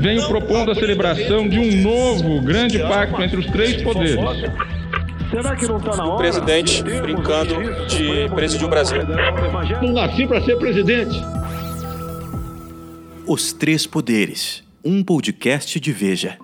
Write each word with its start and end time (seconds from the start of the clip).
venho 0.00 0.26
propondo 0.26 0.70
a 0.70 0.74
celebração 0.74 1.46
de 1.46 1.58
um 1.58 1.82
novo 1.82 2.40
grande 2.40 2.78
pacto 2.78 3.22
entre 3.22 3.38
os 3.38 3.46
três 3.46 3.82
poderes. 3.82 4.16
Será 5.30 5.54
que 5.54 5.66
não 5.66 5.76
está 5.76 5.94
na 5.94 6.04
hora? 6.04 6.14
O 6.14 6.16
presidente 6.16 6.82
brincando 6.82 7.54
de 7.86 8.28
presidir 8.34 8.66
o 8.66 8.70
Brasil. 8.70 9.02
Não 9.82 9.92
nasci 9.92 10.26
para 10.26 10.40
ser 10.40 10.56
presidente. 10.56 11.22
Os 13.26 13.52
Três 13.52 13.86
Poderes, 13.86 14.64
um 14.82 15.04
podcast 15.04 15.78
de 15.78 15.92
Veja. 15.92 16.38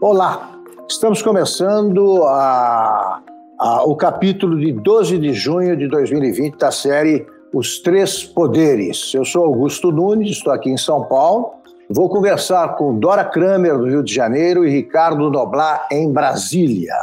Olá, 0.00 0.58
estamos 0.88 1.22
começando 1.22 2.24
a, 2.24 3.22
a, 3.60 3.84
o 3.84 3.94
capítulo 3.94 4.58
de 4.58 4.72
12 4.72 5.18
de 5.18 5.34
junho 5.34 5.76
de 5.76 5.86
2020 5.86 6.56
da 6.56 6.72
série 6.72 7.26
Os 7.52 7.80
Três 7.80 8.22
Poderes. 8.24 9.12
Eu 9.12 9.24
sou 9.24 9.44
Augusto 9.44 9.90
Nunes, 9.90 10.30
estou 10.30 10.52
aqui 10.52 10.70
em 10.70 10.76
São 10.76 11.04
Paulo. 11.04 11.54
Vou 11.88 12.08
conversar 12.08 12.76
com 12.76 12.96
Dora 12.96 13.24
Kramer, 13.24 13.76
do 13.76 13.86
Rio 13.86 14.02
de 14.02 14.14
Janeiro, 14.14 14.64
e 14.64 14.70
Ricardo 14.70 15.28
Noblar, 15.28 15.88
em 15.90 16.12
Brasília. 16.12 16.94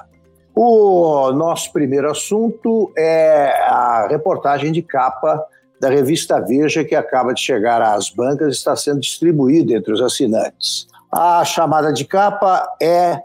O 0.55 1.31
nosso 1.33 1.71
primeiro 1.73 2.09
assunto 2.09 2.91
é 2.97 3.51
a 3.67 4.07
reportagem 4.09 4.71
de 4.71 4.81
capa 4.81 5.45
da 5.81 5.89
revista 5.89 6.39
Veja, 6.39 6.83
que 6.83 6.95
acaba 6.95 7.33
de 7.33 7.41
chegar 7.41 7.81
às 7.81 8.09
bancas 8.09 8.47
e 8.47 8.57
está 8.57 8.75
sendo 8.75 9.01
distribuída 9.01 9.73
entre 9.73 9.91
os 9.91 10.01
assinantes. 10.01 10.87
A 11.11 11.43
chamada 11.43 11.91
de 11.91 12.05
capa 12.05 12.67
é 12.81 13.21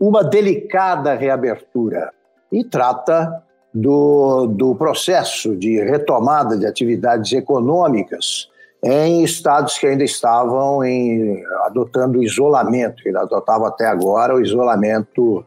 uma 0.00 0.24
delicada 0.24 1.14
reabertura 1.14 2.10
e 2.50 2.64
trata 2.64 3.42
do, 3.74 4.46
do 4.46 4.74
processo 4.74 5.56
de 5.56 5.82
retomada 5.82 6.56
de 6.56 6.66
atividades 6.66 7.32
econômicas 7.32 8.48
em 8.84 9.22
estados 9.22 9.78
que 9.78 9.86
ainda 9.86 10.02
estavam 10.02 10.84
em, 10.84 11.42
adotando 11.64 12.22
isolamento, 12.22 13.02
que 13.02 13.16
adotavam 13.16 13.66
até 13.66 13.86
agora 13.86 14.34
o 14.34 14.40
isolamento 14.40 15.44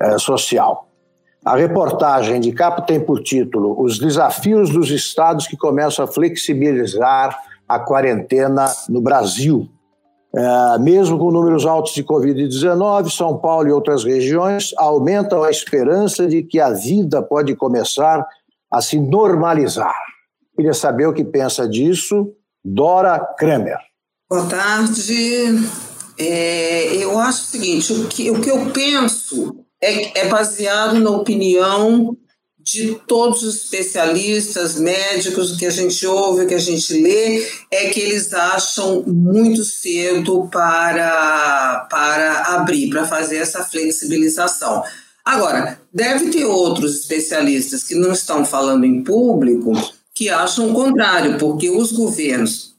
eh, 0.00 0.18
social. 0.18 0.88
A 1.44 1.54
reportagem 1.54 2.40
de 2.40 2.50
capa 2.52 2.82
tem 2.82 2.98
por 2.98 3.22
título 3.22 3.80
Os 3.80 3.98
desafios 3.98 4.70
dos 4.70 4.90
estados 4.90 5.46
que 5.46 5.56
começam 5.56 6.04
a 6.04 6.08
flexibilizar 6.08 7.38
a 7.68 7.78
quarentena 7.78 8.66
no 8.88 9.00
Brasil. 9.00 9.68
É, 10.34 10.78
mesmo 10.78 11.18
com 11.18 11.30
números 11.30 11.64
altos 11.64 11.94
de 11.94 12.04
Covid-19, 12.04 13.10
São 13.10 13.38
Paulo 13.38 13.68
e 13.68 13.72
outras 13.72 14.04
regiões 14.04 14.72
aumentam 14.76 15.42
a 15.42 15.50
esperança 15.50 16.26
de 16.26 16.42
que 16.42 16.60
a 16.60 16.70
vida 16.70 17.22
pode 17.22 17.56
começar 17.56 18.26
a 18.70 18.82
se 18.82 19.00
normalizar. 19.00 19.94
Queria 20.54 20.74
saber 20.74 21.06
o 21.06 21.14
que 21.14 21.24
pensa 21.24 21.66
disso 21.66 22.32
Dora 22.62 23.18
Kramer. 23.38 23.78
Boa 24.28 24.46
tarde. 24.46 25.46
É, 26.18 26.96
eu 26.96 27.18
acho 27.18 27.42
o 27.42 27.46
seguinte: 27.46 27.92
o 27.92 28.06
que, 28.08 28.30
o 28.30 28.40
que 28.40 28.50
eu 28.50 28.70
penso 28.72 29.64
é, 29.80 30.20
é 30.20 30.28
baseado 30.28 30.98
na 30.98 31.10
opinião 31.10 32.14
de 32.70 32.96
todos 33.06 33.42
os 33.42 33.64
especialistas, 33.64 34.78
médicos, 34.78 35.56
que 35.56 35.64
a 35.64 35.70
gente 35.70 36.06
ouve, 36.06 36.44
que 36.44 36.54
a 36.54 36.58
gente 36.58 36.92
lê, 37.00 37.48
é 37.70 37.88
que 37.88 37.98
eles 37.98 38.32
acham 38.34 39.02
muito 39.06 39.64
cedo 39.64 40.48
para, 40.52 41.86
para 41.90 42.56
abrir, 42.56 42.90
para 42.90 43.06
fazer 43.06 43.36
essa 43.36 43.64
flexibilização. 43.64 44.82
Agora, 45.24 45.80
deve 45.92 46.28
ter 46.28 46.44
outros 46.44 47.00
especialistas 47.00 47.84
que 47.84 47.94
não 47.94 48.12
estão 48.12 48.44
falando 48.44 48.84
em 48.84 49.02
público 49.02 49.72
que 50.14 50.28
acham 50.28 50.70
o 50.70 50.74
contrário, 50.74 51.38
porque 51.38 51.70
os 51.70 51.92
governos 51.92 52.74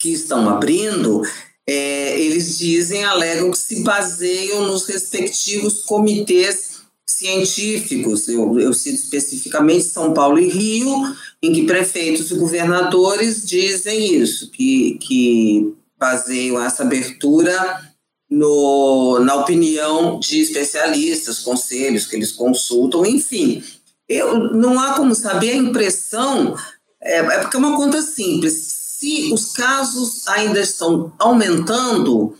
que 0.00 0.10
estão 0.10 0.48
abrindo, 0.48 1.20
é, 1.68 2.18
eles 2.18 2.56
dizem, 2.56 3.04
alegam 3.04 3.50
que 3.50 3.58
se 3.58 3.82
baseiam 3.82 4.66
nos 4.66 4.86
respectivos 4.86 5.82
comitês 5.82 6.67
científicos, 7.10 8.28
eu, 8.28 8.58
eu 8.60 8.72
cito 8.72 8.96
especificamente 8.96 9.84
São 9.84 10.12
Paulo 10.12 10.38
e 10.38 10.48
Rio, 10.48 11.14
em 11.42 11.52
que 11.52 11.64
prefeitos 11.64 12.30
e 12.30 12.34
governadores 12.34 13.46
dizem 13.46 14.14
isso, 14.14 14.50
que, 14.50 14.98
que 15.00 15.74
baseiam 15.98 16.62
essa 16.62 16.82
abertura 16.82 17.88
no, 18.30 19.20
na 19.20 19.36
opinião 19.36 20.20
de 20.20 20.40
especialistas, 20.40 21.38
conselhos 21.38 22.06
que 22.06 22.16
eles 22.16 22.30
consultam, 22.30 23.06
enfim. 23.06 23.62
Eu, 24.08 24.54
não 24.54 24.78
há 24.78 24.94
como 24.94 25.14
saber 25.14 25.52
a 25.52 25.56
impressão, 25.56 26.54
é, 27.00 27.18
é 27.18 27.38
porque 27.38 27.56
é 27.56 27.60
uma 27.60 27.76
conta 27.76 28.02
simples. 28.02 28.76
Se 28.98 29.32
os 29.32 29.52
casos 29.52 30.26
ainda 30.28 30.60
estão 30.60 31.12
aumentando, 31.18 32.36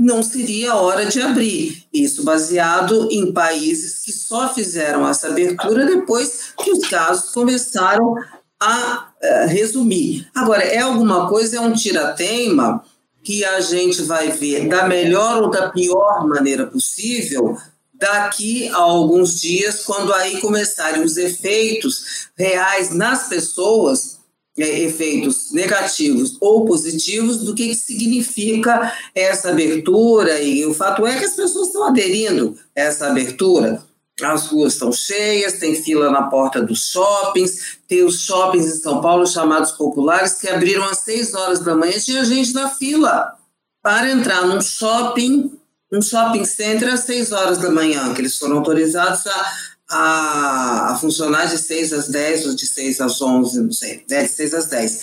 não 0.00 0.22
seria 0.22 0.74
hora 0.74 1.04
de 1.04 1.20
abrir. 1.20 1.84
Isso 1.92 2.24
baseado 2.24 3.08
em 3.10 3.32
países 3.32 3.98
que 4.02 4.12
só 4.12 4.52
fizeram 4.52 5.06
essa 5.06 5.28
abertura 5.28 5.84
depois 5.84 6.54
que 6.58 6.72
os 6.72 6.88
casos 6.88 7.30
começaram 7.30 8.14
a 8.58 9.08
uh, 9.22 9.48
resumir. 9.48 10.26
Agora, 10.34 10.62
é 10.62 10.78
alguma 10.78 11.28
coisa, 11.28 11.58
é 11.58 11.60
um 11.60 11.72
tirateima 11.72 12.82
que 13.22 13.44
a 13.44 13.60
gente 13.60 14.02
vai 14.02 14.30
ver 14.30 14.66
da 14.68 14.88
melhor 14.88 15.42
ou 15.42 15.50
da 15.50 15.68
pior 15.68 16.26
maneira 16.26 16.66
possível 16.66 17.56
daqui 17.92 18.68
a 18.68 18.76
alguns 18.78 19.38
dias, 19.38 19.84
quando 19.84 20.14
aí 20.14 20.40
começarem 20.40 21.02
os 21.02 21.18
efeitos 21.18 22.28
reais 22.34 22.94
nas 22.94 23.28
pessoas 23.28 24.19
efeitos 24.62 25.52
negativos 25.52 26.36
ou 26.40 26.64
positivos 26.64 27.38
do 27.38 27.54
que, 27.54 27.68
que 27.68 27.74
significa 27.74 28.92
essa 29.14 29.50
abertura 29.50 30.40
e 30.40 30.64
o 30.64 30.74
fato 30.74 31.06
é 31.06 31.18
que 31.18 31.24
as 31.24 31.34
pessoas 31.34 31.68
estão 31.68 31.84
aderindo 31.84 32.56
a 32.76 32.80
essa 32.80 33.06
abertura. 33.06 33.82
As 34.22 34.48
ruas 34.48 34.74
estão 34.74 34.92
cheias, 34.92 35.54
tem 35.54 35.74
fila 35.74 36.10
na 36.10 36.24
porta 36.24 36.60
dos 36.60 36.90
shoppings, 36.90 37.78
tem 37.88 38.04
os 38.04 38.20
shoppings 38.20 38.66
em 38.66 38.80
São 38.80 39.00
Paulo 39.00 39.26
chamados 39.26 39.72
populares 39.72 40.34
que 40.34 40.48
abriram 40.48 40.84
às 40.84 40.98
seis 40.98 41.34
horas 41.34 41.60
da 41.60 41.74
manhã, 41.74 41.98
tinha 41.98 42.24
gente 42.24 42.52
na 42.52 42.68
fila 42.68 43.34
para 43.82 44.10
entrar 44.10 44.46
num 44.46 44.60
shopping, 44.60 45.58
um 45.90 46.02
shopping 46.02 46.44
center 46.44 46.92
às 46.92 47.00
seis 47.00 47.32
horas 47.32 47.58
da 47.58 47.70
manhã, 47.70 48.12
que 48.12 48.20
eles 48.20 48.36
foram 48.36 48.58
autorizados 48.58 49.26
a 49.26 49.52
a, 49.90 50.92
a 50.92 50.96
funcionar 50.96 51.46
de 51.46 51.58
6 51.58 51.92
às 51.92 52.08
10 52.08 52.46
ou 52.46 52.54
de 52.54 52.66
6 52.66 53.00
às 53.00 53.20
11, 53.20 53.60
não 53.60 53.72
sei, 53.72 54.04
né, 54.08 54.22
de 54.22 54.28
6 54.28 54.54
às 54.54 54.66
10. 54.66 55.00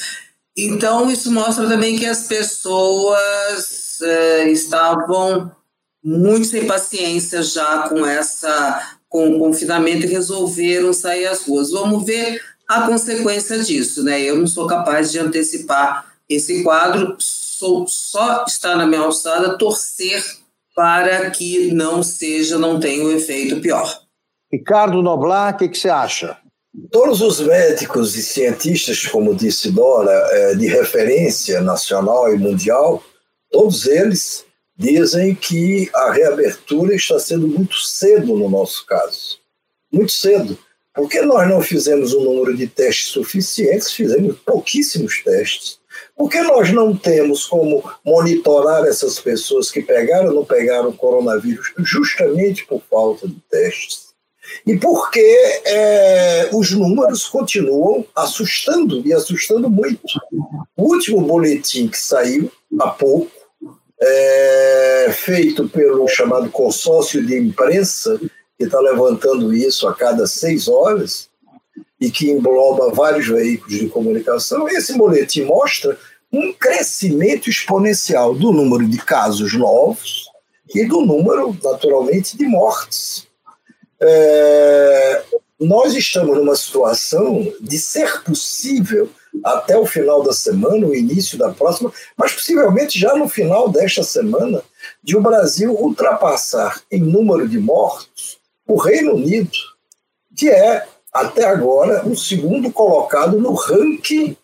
Então, 0.57 1.11
isso 1.11 1.31
mostra 1.31 1.67
também 1.67 1.97
que 1.97 2.05
as 2.05 2.23
pessoas 2.23 4.01
é, 4.01 4.49
estavam 4.49 5.51
muito 6.03 6.47
sem 6.47 6.65
paciência 6.65 7.43
já 7.43 7.89
com 7.89 8.05
essa 8.05 8.97
com 9.09 9.29
o 9.29 9.39
confinamento 9.39 10.05
e 10.05 10.09
resolveram 10.09 10.91
sair 10.91 11.27
às 11.27 11.43
ruas. 11.43 11.71
Vamos 11.71 12.05
ver 12.05 12.41
a 12.67 12.81
consequência 12.81 13.59
disso, 13.59 14.03
né? 14.03 14.21
Eu 14.21 14.37
não 14.37 14.47
sou 14.47 14.67
capaz 14.67 15.11
de 15.11 15.19
antecipar 15.19 16.13
esse 16.27 16.61
quadro, 16.61 17.15
sou, 17.19 17.87
só 17.87 18.43
está 18.45 18.75
na 18.75 18.85
minha 18.85 19.01
alçada 19.01 19.57
torcer 19.57 20.23
para 20.75 21.31
que 21.31 21.71
não 21.71 22.03
seja, 22.03 22.57
não 22.57 22.79
tenha 22.79 23.03
o 23.03 23.07
um 23.07 23.11
efeito 23.11 23.61
pior. 23.61 24.06
Ricardo 24.51 25.01
Noblar, 25.01 25.53
o 25.53 25.57
que, 25.57 25.67
que, 25.67 25.77
você 25.77 25.89
acha? 25.89 26.37
Todos 26.91 27.21
os 27.21 27.39
médicos 27.39 28.15
e 28.15 28.23
cientistas, 28.23 29.05
como 29.05 29.35
disse 29.35 29.71
Dora, 29.71 30.11
é, 30.11 30.55
de 30.55 30.67
referência 30.67 31.59
nacional 31.59 32.33
e 32.33 32.37
mundial, 32.37 33.03
todos 33.51 33.85
eles 33.85 34.45
dizem 34.77 35.35
que 35.35 35.89
a 35.93 36.11
reabertura 36.11 36.95
está 36.95 37.19
sendo 37.19 37.47
muito 37.47 37.75
cedo 37.75 38.37
no 38.37 38.49
nosso 38.49 38.85
caso. 38.85 39.37
Muito 39.91 40.11
cedo. 40.13 40.57
Porque 40.93 41.21
nós 41.21 41.47
não 41.49 41.61
fizemos 41.61 42.13
um 42.13 42.23
número 42.23 42.55
de 42.55 42.67
testes 42.67 43.09
suficientes, 43.09 43.91
fizemos 43.91 44.37
pouquíssimos 44.45 45.21
testes. 45.23 45.79
Porque 46.15 46.41
nós 46.41 46.71
não 46.71 46.95
temos 46.95 47.45
como 47.45 47.83
monitorar 48.05 48.85
essas 48.85 49.19
pessoas 49.19 49.69
que 49.69 49.81
pegaram 49.81 50.29
ou 50.29 50.35
não 50.35 50.45
pegaram 50.45 50.89
o 50.89 50.97
coronavírus 50.97 51.73
justamente 51.79 52.65
por 52.65 52.81
falta 52.89 53.27
de 53.27 53.39
testes 53.50 54.06
e 54.65 54.77
porque 54.77 55.19
é, 55.65 56.49
os 56.53 56.71
números 56.71 57.25
continuam 57.27 58.05
assustando, 58.15 59.01
e 59.05 59.13
assustando 59.13 59.69
muito. 59.69 60.01
O 60.75 60.94
último 60.94 61.21
boletim 61.21 61.88
que 61.88 61.97
saiu 61.97 62.51
há 62.79 62.89
pouco, 62.89 63.31
é, 63.99 65.09
feito 65.11 65.67
pelo 65.69 66.07
chamado 66.07 66.49
consórcio 66.49 67.25
de 67.25 67.38
imprensa, 67.38 68.19
que 68.57 68.65
está 68.65 68.79
levantando 68.79 69.53
isso 69.53 69.88
a 69.88 69.94
cada 69.94 70.27
seis 70.27 70.67
horas, 70.67 71.29
e 72.00 72.11
que 72.11 72.29
engloba 72.29 72.91
vários 72.91 73.27
veículos 73.27 73.79
de 73.79 73.89
comunicação, 73.89 74.67
esse 74.69 74.95
boletim 74.95 75.43
mostra 75.43 75.97
um 76.31 76.53
crescimento 76.53 77.50
exponencial 77.50 78.35
do 78.35 78.51
número 78.51 78.88
de 78.88 78.97
casos 78.97 79.53
novos 79.53 80.29
e 80.73 80.85
do 80.85 81.01
número, 81.01 81.57
naturalmente, 81.63 82.38
de 82.38 82.45
mortes. 82.45 83.26
É, 83.99 85.23
nós 85.59 85.94
estamos 85.95 86.38
numa 86.38 86.55
situação 86.55 87.51
de 87.59 87.79
ser 87.79 88.23
possível 88.23 89.09
até 89.44 89.77
o 89.77 89.85
final 89.85 90.23
da 90.23 90.33
semana, 90.33 90.85
o 90.85 90.95
início 90.95 91.38
da 91.38 91.51
próxima, 91.51 91.91
mas 92.15 92.33
possivelmente 92.33 92.99
já 92.99 93.15
no 93.15 93.27
final 93.27 93.69
desta 93.69 94.03
semana, 94.03 94.63
de 95.03 95.15
o 95.15 95.21
Brasil 95.21 95.73
ultrapassar 95.73 96.81
em 96.91 97.01
número 97.01 97.47
de 97.47 97.59
mortos 97.59 98.38
o 98.67 98.75
Reino 98.75 99.15
Unido, 99.15 99.57
que 100.35 100.50
é, 100.50 100.85
até 101.11 101.45
agora, 101.45 102.05
o 102.07 102.15
segundo 102.15 102.71
colocado 102.71 103.39
no 103.39 103.53
ranking 103.53 104.35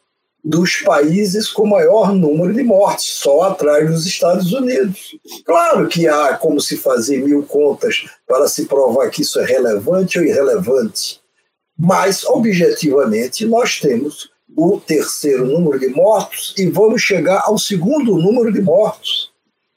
dos 0.44 0.82
países 0.82 1.48
com 1.48 1.66
maior 1.66 2.14
número 2.14 2.54
de 2.54 2.64
mortes, 2.64 3.06
só 3.06 3.44
atrás 3.44 3.90
dos 3.90 4.06
Estados 4.06 4.52
Unidos. 4.52 5.16
Claro 5.46 5.88
que 5.88 6.08
há 6.08 6.36
como 6.36 6.60
se 6.60 6.76
fazer 6.76 7.24
mil 7.24 7.44
contas 7.44 8.06
para 8.28 8.48
se 8.50 8.66
provar 8.66 9.10
que 9.10 9.22
isso 9.22 9.40
é 9.40 9.46
relevante 9.46 10.20
ou 10.20 10.26
irrelevante, 10.26 11.22
mas, 11.80 12.26
objetivamente, 12.26 13.46
nós 13.46 13.80
temos 13.80 14.30
o 14.56 14.80
terceiro 14.80 15.46
número 15.46 15.80
de 15.80 15.88
mortos 15.88 16.54
e 16.58 16.68
vamos 16.68 17.02
chegar 17.02 17.42
ao 17.46 17.58
segundo 17.58 18.18
número 18.18 18.52
de 18.52 18.62
mortos. 18.62 19.32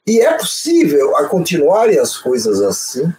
E 0.05 0.21
é 0.21 0.33
possível 0.33 1.15
a 1.17 1.27
continuarem 1.27 1.97
as 1.97 2.17
coisas 2.17 2.61
assim, 2.61 3.11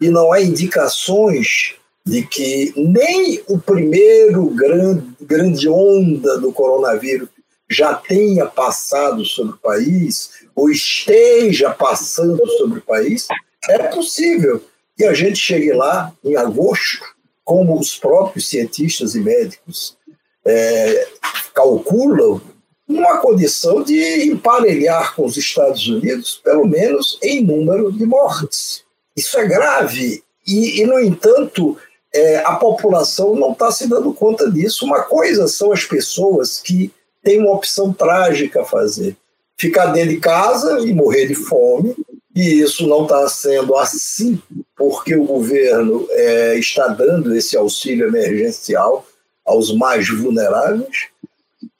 e 0.00 0.08
não 0.08 0.32
há 0.32 0.40
indicações 0.40 1.77
de 2.08 2.26
que 2.26 2.72
nem 2.74 3.42
o 3.46 3.58
primeiro 3.58 4.46
grande, 4.46 5.04
grande 5.20 5.68
onda 5.68 6.38
do 6.38 6.52
coronavírus 6.52 7.28
já 7.70 7.92
tenha 7.94 8.46
passado 8.46 9.24
sobre 9.26 9.52
o 9.54 9.58
país, 9.58 10.30
ou 10.54 10.70
esteja 10.70 11.70
passando 11.70 12.44
sobre 12.56 12.78
o 12.78 12.82
país, 12.82 13.28
é 13.68 13.78
possível 13.88 14.64
que 14.96 15.04
a 15.04 15.12
gente 15.12 15.36
chegue 15.36 15.72
lá 15.72 16.12
em 16.24 16.34
agosto, 16.34 17.04
como 17.44 17.78
os 17.78 17.94
próprios 17.94 18.48
cientistas 18.48 19.14
e 19.14 19.20
médicos 19.20 19.96
é, 20.44 21.08
calculam, 21.54 22.40
numa 22.86 23.18
condição 23.18 23.82
de 23.82 24.30
emparelhar 24.30 25.14
com 25.14 25.26
os 25.26 25.36
Estados 25.36 25.86
Unidos, 25.86 26.40
pelo 26.42 26.66
menos 26.66 27.18
em 27.22 27.44
número 27.44 27.92
de 27.92 28.06
mortes. 28.06 28.82
Isso 29.14 29.38
é 29.38 29.46
grave. 29.46 30.22
E, 30.46 30.80
e 30.80 30.86
no 30.86 30.98
entanto, 30.98 31.76
é, 32.14 32.38
a 32.38 32.54
população 32.54 33.34
não 33.34 33.52
está 33.52 33.70
se 33.70 33.88
dando 33.88 34.12
conta 34.12 34.50
disso. 34.50 34.84
Uma 34.84 35.02
coisa 35.02 35.46
são 35.46 35.72
as 35.72 35.84
pessoas 35.84 36.60
que 36.60 36.92
têm 37.22 37.40
uma 37.40 37.54
opção 37.54 37.92
trágica 37.92 38.62
a 38.62 38.64
fazer: 38.64 39.16
ficar 39.56 39.86
dentro 39.86 40.10
de 40.10 40.20
casa 40.20 40.80
e 40.80 40.92
morrer 40.92 41.26
de 41.26 41.34
fome. 41.34 41.94
E 42.34 42.60
isso 42.60 42.86
não 42.86 43.02
está 43.02 43.28
sendo 43.28 43.74
assim, 43.76 44.40
porque 44.76 45.16
o 45.16 45.24
governo 45.24 46.06
é, 46.10 46.54
está 46.56 46.86
dando 46.86 47.34
esse 47.34 47.56
auxílio 47.56 48.06
emergencial 48.06 49.04
aos 49.44 49.74
mais 49.74 50.08
vulneráveis. 50.08 51.08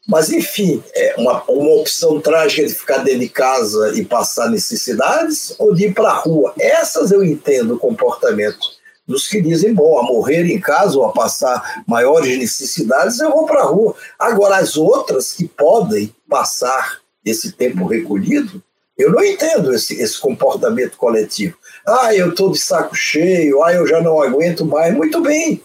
Mas, 0.09 0.33
enfim, 0.33 0.83
é 0.95 1.15
uma, 1.19 1.45
uma 1.45 1.75
opção 1.75 2.19
trágica 2.19 2.67
de 2.67 2.75
ficar 2.75 2.99
dentro 2.99 3.21
de 3.21 3.29
casa 3.29 3.93
e 3.95 4.05
passar 4.05 4.51
necessidades 4.51 5.55
ou 5.59 5.75
de 5.75 5.89
ir 5.89 5.95
para 5.95 6.09
a 6.09 6.19
rua. 6.19 6.55
Essas 6.59 7.13
eu 7.13 7.23
entendo 7.23 7.75
o 7.75 7.79
comportamento 7.79 8.78
dos 9.09 9.27
que 9.27 9.41
dizem, 9.41 9.73
bom, 9.73 9.99
a 9.99 10.03
morrer 10.03 10.45
em 10.45 10.61
casa 10.61 10.99
ou 10.99 11.07
a 11.07 11.13
passar 11.13 11.83
maiores 11.87 12.39
necessidades, 12.39 13.19
eu 13.19 13.31
vou 13.31 13.47
para 13.47 13.63
a 13.63 13.65
rua. 13.65 13.97
Agora, 14.19 14.59
as 14.59 14.77
outras 14.77 15.33
que 15.33 15.49
podem 15.49 16.15
passar 16.29 16.99
esse 17.25 17.53
tempo 17.53 17.87
recolhido, 17.87 18.63
eu 18.99 19.11
não 19.11 19.25
entendo 19.25 19.73
esse, 19.73 19.99
esse 20.01 20.21
comportamento 20.21 20.99
coletivo. 20.99 21.57
Ah, 21.87 22.15
eu 22.15 22.31
estou 22.31 22.53
de 22.53 22.59
saco 22.59 22.95
cheio, 22.95 23.63
ah, 23.63 23.73
eu 23.73 23.87
já 23.87 24.03
não 24.03 24.21
aguento 24.21 24.67
mais. 24.67 24.95
Muito 24.95 25.23
bem, 25.23 25.63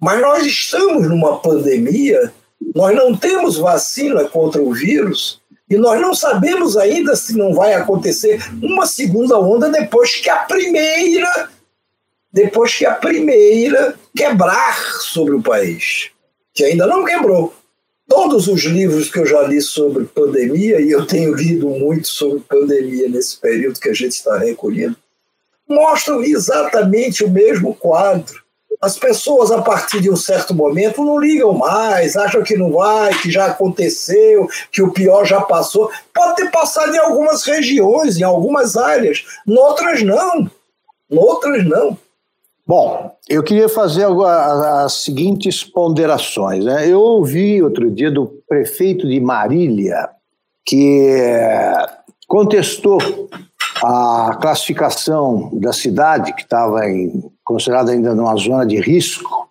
mas 0.00 0.20
nós 0.22 0.46
estamos 0.46 1.06
numa 1.06 1.40
pandemia, 1.40 2.32
nós 2.74 2.96
não 2.96 3.14
temos 3.14 3.58
vacina 3.58 4.24
contra 4.24 4.62
o 4.62 4.72
vírus 4.72 5.42
e 5.68 5.76
nós 5.76 6.00
não 6.00 6.14
sabemos 6.14 6.76
ainda 6.76 7.14
se 7.16 7.36
não 7.36 7.52
vai 7.52 7.74
acontecer 7.74 8.42
uma 8.62 8.86
segunda 8.86 9.38
onda 9.38 9.68
depois 9.68 10.14
que 10.16 10.30
a 10.30 10.38
primeira 10.38 11.50
depois 12.32 12.74
que 12.74 12.86
a 12.86 12.94
primeira 12.94 13.94
quebrar 14.16 14.76
sobre 15.00 15.34
o 15.34 15.42
país, 15.42 16.10
que 16.54 16.64
ainda 16.64 16.86
não 16.86 17.04
quebrou. 17.04 17.54
Todos 18.08 18.48
os 18.48 18.62
livros 18.64 19.10
que 19.10 19.18
eu 19.18 19.26
já 19.26 19.42
li 19.42 19.60
sobre 19.60 20.04
pandemia, 20.04 20.80
e 20.80 20.90
eu 20.90 21.06
tenho 21.06 21.34
lido 21.34 21.68
muito 21.68 22.08
sobre 22.08 22.40
pandemia 22.40 23.08
nesse 23.08 23.38
período 23.38 23.80
que 23.80 23.88
a 23.88 23.94
gente 23.94 24.12
está 24.12 24.36
recolhendo, 24.38 24.96
mostram 25.68 26.22
exatamente 26.22 27.24
o 27.24 27.30
mesmo 27.30 27.74
quadro. 27.74 28.42
As 28.80 28.98
pessoas, 28.98 29.52
a 29.52 29.62
partir 29.62 30.00
de 30.00 30.10
um 30.10 30.16
certo 30.16 30.52
momento, 30.52 31.04
não 31.04 31.18
ligam 31.18 31.52
mais, 31.52 32.16
acham 32.16 32.42
que 32.42 32.56
não 32.56 32.72
vai, 32.72 33.16
que 33.20 33.30
já 33.30 33.46
aconteceu, 33.46 34.48
que 34.72 34.82
o 34.82 34.90
pior 34.90 35.24
já 35.24 35.40
passou. 35.40 35.90
Pode 36.12 36.36
ter 36.36 36.50
passado 36.50 36.92
em 36.92 36.98
algumas 36.98 37.44
regiões, 37.44 38.18
em 38.18 38.24
algumas 38.24 38.76
áreas, 38.76 39.24
noutras 39.46 40.02
não. 40.02 40.50
Noutras 41.08 41.64
não. 41.64 41.96
Bom, 42.74 43.14
eu 43.28 43.42
queria 43.42 43.68
fazer 43.68 44.06
as 44.06 44.94
seguintes 45.04 45.62
ponderações. 45.62 46.64
Né? 46.64 46.88
Eu 46.88 47.02
ouvi 47.02 47.62
outro 47.62 47.90
dia 47.90 48.10
do 48.10 48.26
prefeito 48.48 49.06
de 49.06 49.20
Marília 49.20 50.08
que 50.64 51.10
eh, 51.18 51.86
contestou 52.26 52.98
a 53.84 54.38
classificação 54.40 55.50
da 55.52 55.70
cidade, 55.70 56.32
que 56.32 56.44
estava 56.44 56.80
considerada 57.44 57.92
ainda 57.92 58.14
numa 58.14 58.34
zona 58.36 58.64
de 58.64 58.80
risco, 58.80 59.50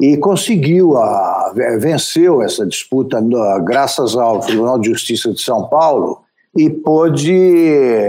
e 0.00 0.16
conseguiu, 0.16 0.96
a, 0.96 1.52
venceu 1.78 2.40
essa 2.40 2.64
disputa 2.64 3.22
graças 3.62 4.16
ao 4.16 4.40
Tribunal 4.40 4.78
de 4.78 4.88
Justiça 4.88 5.30
de 5.30 5.42
São 5.42 5.68
Paulo 5.68 6.22
e 6.56 6.70
pôde 6.70 8.08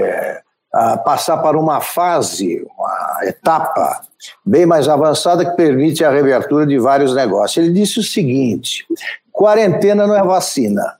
passar 1.03 1.39
para 1.39 1.59
uma 1.59 1.81
fase, 1.81 2.65
uma 2.77 3.25
etapa 3.25 4.03
bem 4.45 4.65
mais 4.65 4.87
avançada 4.87 5.45
que 5.45 5.55
permite 5.55 6.03
a 6.03 6.11
reabertura 6.11 6.65
de 6.65 6.77
vários 6.77 7.15
negócios. 7.15 7.57
Ele 7.57 7.73
disse 7.73 7.99
o 7.99 8.03
seguinte: 8.03 8.85
quarentena 9.31 10.07
não 10.07 10.15
é 10.15 10.23
vacina. 10.23 10.95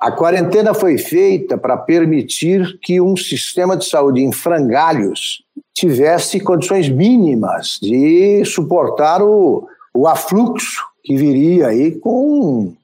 A 0.00 0.12
quarentena 0.12 0.72
foi 0.74 0.96
feita 0.96 1.58
para 1.58 1.76
permitir 1.76 2.78
que 2.80 3.00
um 3.00 3.16
sistema 3.16 3.76
de 3.76 3.84
saúde 3.84 4.22
em 4.22 4.30
frangalhos 4.30 5.42
tivesse 5.74 6.38
condições 6.38 6.88
mínimas 6.88 7.78
de 7.82 8.44
suportar 8.44 9.20
o, 9.22 9.68
o 9.92 10.06
afluxo 10.06 10.84
que 11.02 11.16
viria 11.16 11.68
aí 11.68 11.92
com 11.98 12.74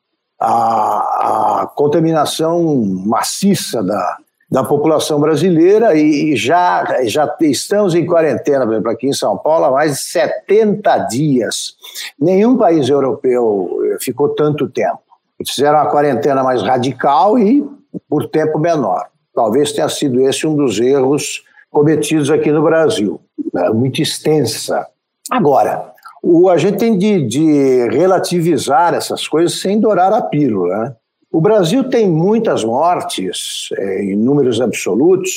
a, 0.41 1.63
a 1.63 1.67
contaminação 1.75 2.85
maciça 3.07 3.83
da, 3.83 4.19
da 4.55 4.63
população 4.63 5.19
brasileira 5.19 5.97
e 5.97 6.37
já, 6.37 7.03
já 7.07 7.37
estamos 7.41 7.93
em 7.93 8.07
quarentena, 8.07 8.65
por 8.65 8.75
exemplo, 8.75 8.91
aqui 8.93 9.09
em 9.09 9.13
São 9.13 9.37
Paulo, 9.37 9.65
há 9.65 9.71
mais 9.73 9.95
de 9.95 10.05
70 10.05 10.97
dias. 11.07 11.75
Nenhum 12.17 12.57
país 12.57 12.89
europeu 12.89 13.69
eh, 13.87 13.97
ficou 14.01 14.29
tanto 14.29 14.71
tempo. 14.71 15.01
Fizeram 15.45 15.81
uma 15.81 15.91
quarentena 15.91 16.45
mais 16.45 16.63
radical 16.63 17.37
e 17.37 17.69
por 18.09 18.29
tempo 18.29 18.57
menor. 18.61 19.09
Talvez 19.35 19.73
tenha 19.73 19.89
sido 19.89 20.21
esse 20.21 20.47
um 20.47 20.55
dos 20.55 20.79
erros 20.79 21.43
cometidos 21.69 22.31
aqui 22.31 22.53
no 22.53 22.63
Brasil, 22.63 23.21
né? 23.53 23.71
muito 23.71 24.01
extensa. 24.01 24.87
Agora, 25.33 25.93
o, 26.23 26.49
a 26.49 26.57
gente 26.57 26.79
tem 26.79 26.97
de, 26.97 27.27
de 27.27 27.89
relativizar 27.89 28.95
essas 28.95 29.27
coisas 29.27 29.61
sem 29.61 29.81
dourar 29.81 30.13
a 30.13 30.23
pílula. 30.23 30.77
Né? 30.77 30.97
O 31.35 31.41
Brasil 31.41 31.83
tem 31.83 32.09
muitas 32.09 32.63
mortes, 32.63 33.69
é, 33.77 34.05
em 34.05 34.15
números 34.15 34.61
absolutos, 34.61 35.33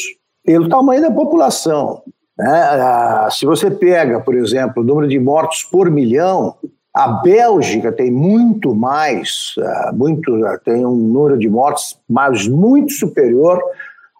pelo 0.45 0.69
tamanho 0.69 1.01
da 1.01 1.09
população. 1.09 2.03
Né? 2.37 3.27
Se 3.31 3.47
você 3.47 3.71
pega, 3.71 4.19
por 4.19 4.35
exemplo, 4.35 4.83
o 4.83 4.85
número 4.85 5.07
de 5.07 5.19
mortos 5.19 5.63
por 5.63 5.89
milhão, 5.89 6.53
a 6.93 7.07
Bélgica 7.07 7.91
tem 7.91 8.11
muito 8.11 8.75
mais, 8.75 9.55
ah, 9.57 9.91
muito, 9.91 10.39
tem 10.63 10.85
um 10.85 10.95
número 10.95 11.35
de 11.35 11.49
mortes 11.49 11.99
mas 12.07 12.47
muito 12.47 12.93
superior 12.93 13.59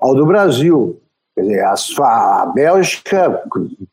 ao 0.01 0.15
do 0.15 0.25
Brasil. 0.25 0.99
Quer 1.35 1.41
dizer, 1.41 1.63
a 1.63 2.51
Bélgica 2.55 3.43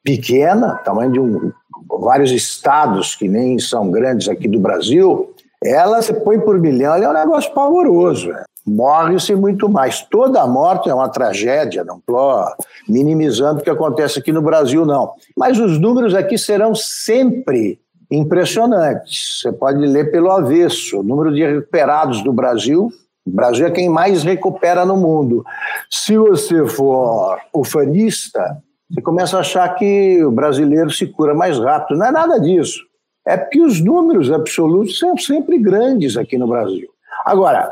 pequena, 0.02 0.76
tamanho 0.76 1.12
de 1.12 1.20
um, 1.20 1.52
vários 2.00 2.32
estados 2.32 3.14
que 3.14 3.28
nem 3.28 3.58
são 3.58 3.90
grandes 3.90 4.26
aqui 4.26 4.48
do 4.48 4.58
Brasil, 4.58 5.33
ela 5.64 6.02
se 6.02 6.12
põe 6.12 6.38
por 6.38 6.58
milhão, 6.60 6.94
é 6.94 7.08
um 7.08 7.12
negócio 7.12 7.52
pavoroso. 7.52 8.30
Morre-se 8.66 9.34
muito 9.34 9.68
mais. 9.68 10.02
Toda 10.02 10.46
morte 10.46 10.88
é 10.88 10.94
uma 10.94 11.08
tragédia, 11.08 11.84
não 11.84 11.98
estou 11.98 12.44
minimizando 12.88 13.60
o 13.60 13.62
que 13.62 13.70
acontece 13.70 14.18
aqui 14.18 14.32
no 14.32 14.42
Brasil, 14.42 14.84
não. 14.84 15.12
Mas 15.36 15.58
os 15.58 15.78
números 15.78 16.14
aqui 16.14 16.38
serão 16.38 16.74
sempre 16.74 17.78
impressionantes. 18.10 19.40
Você 19.40 19.52
pode 19.52 19.78
ler 19.86 20.10
pelo 20.10 20.30
avesso. 20.30 21.00
O 21.00 21.02
número 21.02 21.34
de 21.34 21.44
recuperados 21.44 22.22
do 22.22 22.32
Brasil 22.32 22.90
o 23.26 23.30
Brasil 23.30 23.66
é 23.66 23.70
quem 23.70 23.88
mais 23.88 24.22
recupera 24.22 24.84
no 24.84 24.98
mundo. 24.98 25.44
Se 25.90 26.16
você 26.18 26.66
for 26.66 27.40
ufanista, 27.54 28.62
você 28.90 29.00
começa 29.00 29.38
a 29.38 29.40
achar 29.40 29.66
que 29.76 30.22
o 30.22 30.30
brasileiro 30.30 30.90
se 30.90 31.06
cura 31.06 31.34
mais 31.34 31.58
rápido. 31.58 31.98
Não 31.98 32.06
é 32.06 32.12
nada 32.12 32.38
disso 32.38 32.80
é 33.26 33.36
porque 33.36 33.60
os 33.60 33.80
números 33.80 34.30
absolutos 34.30 34.98
são 34.98 35.16
sempre 35.16 35.58
grandes 35.58 36.16
aqui 36.16 36.36
no 36.36 36.46
Brasil. 36.46 36.88
Agora, 37.24 37.70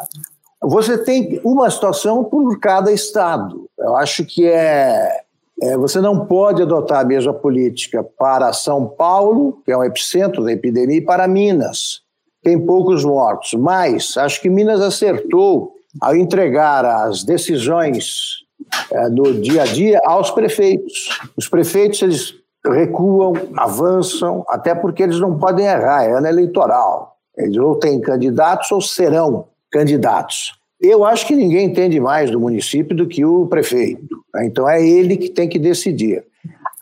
você 0.63 0.97
tem 0.97 1.41
uma 1.45 1.69
situação 1.71 2.25
por 2.25 2.59
cada 2.59 2.93
estado. 2.93 3.69
Eu 3.79 3.97
acho 3.97 4.25
que 4.25 4.47
é, 4.47 5.23
é, 5.61 5.77
você 5.77 6.01
não 6.01 6.25
pode 6.25 6.63
adotar 6.63 7.01
a 7.01 7.05
mesma 7.05 7.35
política 7.35 8.03
para 8.03 8.53
São 8.53 8.87
Paulo, 8.87 9.61
que 9.65 9.73
é 9.73 9.77
um 9.77 9.85
epicentro 9.85 10.45
da 10.45 10.53
epidemia, 10.53 10.99
e 10.99 11.01
para 11.01 11.29
Minas, 11.29 12.01
tem 12.43 12.59
poucos 12.59 13.05
mortos. 13.05 13.53
Mas 13.55 14.17
acho 14.17 14.41
que 14.41 14.49
Minas 14.49 14.81
acertou 14.81 15.75
ao 16.01 16.17
entregar 16.17 16.85
as 16.85 17.23
decisões 17.23 18.43
é, 18.91 19.11
do 19.11 19.35
dia 19.35 19.63
a 19.63 19.67
dia 19.67 20.01
aos 20.05 20.31
prefeitos. 20.31 21.21
Os 21.37 21.49
prefeitos 21.49 22.01
eles 22.03 22.42
recuam, 22.71 23.33
avançam, 23.57 24.45
até 24.49 24.75
porque 24.75 25.03
eles 25.03 25.19
não 25.19 25.39
podem 25.39 25.67
errar, 25.67 26.05
é 26.05 26.13
ano 26.13 26.27
eleitoral. 26.27 27.17
Eles 27.37 27.57
ou 27.57 27.77
têm 27.77 28.01
candidatos 28.01 28.71
ou 28.71 28.81
serão 28.81 29.47
candidatos. 29.71 30.53
Eu 30.81 31.05
acho 31.05 31.27
que 31.27 31.35
ninguém 31.35 31.67
entende 31.67 31.99
mais 31.99 32.31
do 32.31 32.41
município 32.41 32.97
do 32.97 33.07
que 33.07 33.25
o 33.25 33.47
prefeito. 33.47 34.17
Né? 34.35 34.47
Então 34.47 34.69
é 34.69 34.85
ele 34.85 35.17
que 35.17 35.29
tem 35.29 35.49
que 35.49 35.59
decidir. 35.59 36.25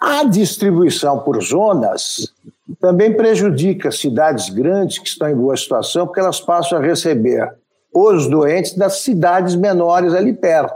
A 0.01 0.25
distribuição 0.25 1.21
por 1.21 1.41
zonas 1.43 2.33
também 2.81 3.15
prejudica 3.15 3.91
cidades 3.91 4.49
grandes 4.49 4.99
que 4.99 5.09
estão 5.09 5.29
em 5.29 5.37
boa 5.37 5.57
situação, 5.57 6.07
porque 6.07 6.21
elas 6.21 6.41
passam 6.41 6.79
a 6.79 6.81
receber 6.81 7.53
os 7.95 8.27
doentes 8.27 8.75
das 8.75 9.01
cidades 9.01 9.55
menores 9.55 10.15
ali 10.15 10.33
perto, 10.33 10.75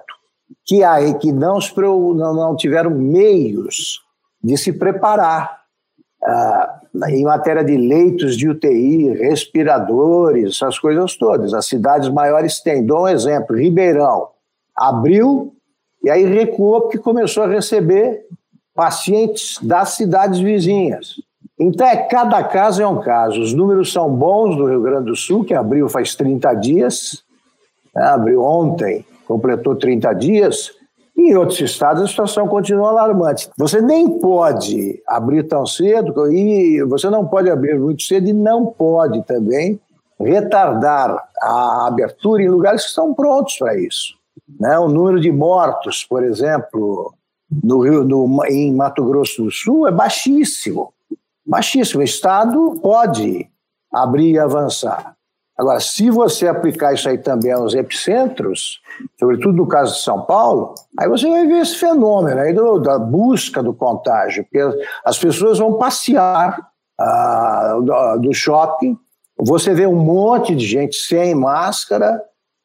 que 0.67 0.83
aí 0.83 1.15
que 1.15 1.33
não, 1.33 1.59
não, 2.15 2.35
não 2.35 2.57
tiveram 2.57 2.91
meios 2.91 4.04
de 4.45 4.59
se 4.59 4.75
preparar 4.75 5.63
ah, 6.23 6.81
em 7.09 7.25
matéria 7.25 7.65
de 7.65 7.77
leitos 7.77 8.37
de 8.37 8.49
UTI, 8.49 9.15
respiradores, 9.15 10.57
essas 10.57 10.79
coisas 10.79 11.17
todas. 11.17 11.55
As 11.55 11.67
cidades 11.67 12.11
maiores 12.11 12.61
têm. 12.61 12.85
Dou 12.85 13.05
um 13.05 13.09
exemplo: 13.09 13.57
Ribeirão 13.57 14.29
abriu 14.77 15.55
e 16.03 16.11
aí 16.11 16.25
recuou 16.25 16.83
porque 16.83 16.99
começou 16.99 17.45
a 17.45 17.49
receber 17.49 18.27
pacientes 18.75 19.59
das 19.63 19.91
cidades 19.91 20.41
vizinhas. 20.41 21.15
Então, 21.59 21.87
é, 21.87 21.97
cada 21.97 22.43
caso 22.43 22.83
é 22.83 22.87
um 22.87 23.01
caso. 23.01 23.41
Os 23.41 23.55
números 23.55 23.93
são 23.93 24.11
bons 24.11 24.57
do 24.57 24.67
Rio 24.67 24.83
Grande 24.83 25.07
do 25.07 25.17
Sul, 25.17 25.45
que 25.45 25.55
abriu 25.55 25.89
faz 25.89 26.15
30 26.17 26.53
dias, 26.55 27.23
né, 27.95 28.03
abriu 28.03 28.43
ontem, 28.43 29.07
completou 29.27 29.77
30 29.77 30.13
dias. 30.15 30.73
Em 31.17 31.37
outros 31.37 31.61
estados, 31.61 32.03
a 32.03 32.07
situação 32.09 32.49
continua 32.49 32.89
alarmante. 32.89 33.49
Você 33.57 33.81
nem 33.81 34.19
pode 34.19 35.01
abrir 35.07 35.45
tão 35.45 35.65
cedo, 35.65 36.31
e 36.33 36.83
você 36.85 37.09
não 37.09 37.27
pode 37.27 37.49
abrir 37.49 37.79
muito 37.79 38.03
cedo, 38.03 38.29
e 38.29 38.33
não 38.33 38.67
pode 38.67 39.23
também 39.23 39.81
retardar 40.19 41.29
a 41.41 41.87
abertura 41.87 42.43
em 42.43 42.49
lugares 42.49 42.83
que 42.83 42.89
estão 42.89 43.15
prontos 43.15 43.57
para 43.57 43.79
isso. 43.79 44.15
Né? 44.59 44.79
O 44.79 44.89
número 44.89 45.21
de 45.21 45.31
mortos, 45.31 46.05
por 46.05 46.23
exemplo, 46.25 47.15
no 47.63 47.81
Rio, 47.81 48.05
no, 48.05 48.45
em 48.47 48.75
Mato 48.75 49.05
Grosso 49.05 49.45
do 49.45 49.51
Sul 49.51 49.87
é 49.87 49.93
baixíssimo. 49.93 50.93
Baixíssimo. 51.47 52.01
O 52.01 52.05
Estado 52.05 52.79
pode 52.83 53.49
abrir 53.93 54.33
e 54.33 54.39
avançar. 54.39 55.15
Agora, 55.57 55.79
se 55.79 56.11
você 56.11 56.49
aplicar 56.49 56.93
isso 56.95 57.09
aí 57.09 57.17
também 57.17 57.53
aos 57.53 57.75
epicentros, 57.75 58.81
sobretudo 59.19 59.57
no 59.57 59.69
caso 59.69 59.95
de 59.95 60.01
São 60.01 60.23
Paulo, 60.23 60.75
aí 60.99 61.09
você 61.09 61.29
vai 61.29 61.47
ver 61.47 61.61
esse 61.61 61.77
fenômeno 61.77 62.41
aí 62.41 62.53
do, 62.53 62.81
da 62.81 62.99
busca 62.99 63.63
do 63.63 63.73
contágio, 63.73 64.45
porque 64.45 64.87
as 65.05 65.17
pessoas 65.17 65.59
vão 65.59 65.79
passear 65.79 66.59
ah, 66.99 67.79
do, 68.21 68.33
shopping, 68.33 68.99
você 69.39 69.75
vê 69.75 69.87
um 69.87 69.97
monte 69.97 70.57
de 70.57 70.67
gente 70.67 70.97
sem 70.97 71.35
máscara, 71.35 72.21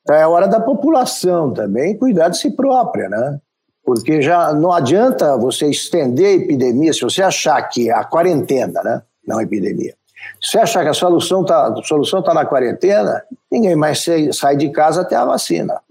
é 0.09 0.25
hora 0.25 0.47
da 0.47 0.59
população 0.59 1.53
também 1.53 1.97
cuidar 1.97 2.29
de 2.29 2.37
si 2.37 2.51
própria, 2.51 3.07
né? 3.07 3.39
Porque 3.83 4.21
já 4.21 4.53
não 4.53 4.71
adianta 4.71 5.37
você 5.37 5.67
estender 5.67 6.25
a 6.25 6.43
epidemia, 6.43 6.93
se 6.93 7.01
você 7.01 7.21
achar 7.21 7.61
que 7.63 7.91
a 7.91 8.03
quarentena, 8.03 8.81
né? 8.83 9.01
Não 9.27 9.37
a 9.37 9.43
epidemia. 9.43 9.98
Se 10.41 10.51
você 10.51 10.59
achar 10.59 10.83
que 10.83 10.89
a 10.89 10.93
solução 10.93 11.41
está 11.41 11.73
solução 11.83 12.21
tá 12.21 12.33
na 12.33 12.45
quarentena, 12.45 13.23
ninguém 13.51 13.75
mais 13.75 14.05
sai 14.33 14.55
de 14.55 14.69
casa 14.69 15.01
até 15.01 15.15
a 15.15 15.25
vacina. 15.25 15.81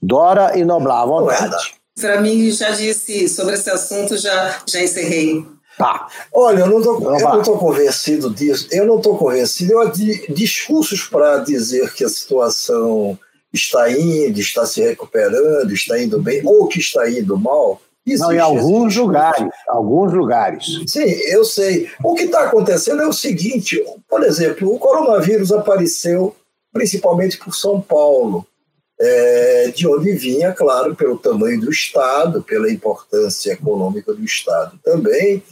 Dora 0.00 0.56
e 0.56 0.64
Noblar, 0.64 1.02
à 1.02 1.06
vontade. 1.06 1.74
Para 2.00 2.20
mim, 2.20 2.50
já 2.50 2.70
disse 2.70 3.28
sobre 3.28 3.54
esse 3.54 3.70
assunto, 3.70 4.16
já, 4.16 4.60
já 4.66 4.82
encerrei. 4.82 5.44
Tá. 5.78 6.08
Olha, 6.32 6.60
eu 6.60 6.66
não 6.66 6.78
estou 6.78 7.58
convencido 7.58 8.30
disso. 8.30 8.68
Eu 8.70 8.86
não 8.86 8.96
estou 8.96 9.16
convencido. 9.16 9.72
Eu 9.72 9.90
de 9.90 10.26
discursos 10.32 11.04
para 11.04 11.38
dizer 11.38 11.92
que 11.92 12.04
a 12.04 12.08
situação 12.08 13.18
está 13.52 13.90
indo, 13.90 14.38
está 14.40 14.64
se 14.66 14.82
recuperando, 14.82 15.72
está 15.72 16.00
indo 16.00 16.20
bem, 16.20 16.42
ou 16.44 16.66
que 16.68 16.78
está 16.78 17.10
indo 17.10 17.36
mal. 17.38 17.80
Não, 18.06 18.32
em 18.32 18.38
alguns 18.38 18.94
lugares, 18.96 19.48
alguns 19.66 20.12
lugares. 20.12 20.64
Sim, 20.86 21.10
eu 21.24 21.44
sei. 21.44 21.90
O 22.04 22.14
que 22.14 22.22
está 22.22 22.44
acontecendo 22.44 23.02
é 23.02 23.06
o 23.06 23.12
seguinte, 23.12 23.82
por 24.08 24.22
exemplo, 24.22 24.72
o 24.72 24.78
coronavírus 24.78 25.50
apareceu 25.50 26.34
principalmente 26.72 27.38
por 27.38 27.54
São 27.54 27.80
Paulo, 27.80 28.46
é, 28.98 29.72
de 29.74 29.86
onde 29.88 30.12
vinha, 30.12 30.52
claro, 30.52 30.94
pelo 30.94 31.18
tamanho 31.18 31.60
do 31.60 31.70
Estado, 31.70 32.42
pela 32.42 32.70
importância 32.70 33.52
econômica 33.52 34.12
do 34.12 34.24
Estado 34.24 34.78
também, 34.84 35.42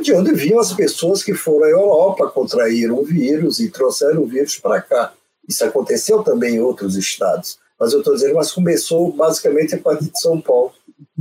de 0.00 0.12
onde 0.12 0.32
vinham 0.32 0.58
as 0.58 0.72
pessoas 0.72 1.22
que 1.22 1.34
foram 1.34 1.66
à 1.66 1.70
Europa, 1.70 2.28
contraíram 2.28 2.98
o 2.98 3.04
vírus 3.04 3.60
e 3.60 3.68
trouxeram 3.68 4.22
o 4.22 4.26
vírus 4.26 4.58
para 4.58 4.80
cá. 4.80 5.12
Isso 5.48 5.64
aconteceu 5.64 6.22
também 6.22 6.56
em 6.56 6.60
outros 6.60 6.96
estados. 6.96 7.58
Mas 7.78 7.92
eu 7.92 7.98
estou 7.98 8.14
dizendo, 8.14 8.36
mas 8.36 8.52
começou 8.52 9.12
basicamente 9.12 9.74
a 9.74 9.78
partir 9.78 10.10
de 10.10 10.20
São 10.20 10.40
Paulo. 10.40 10.72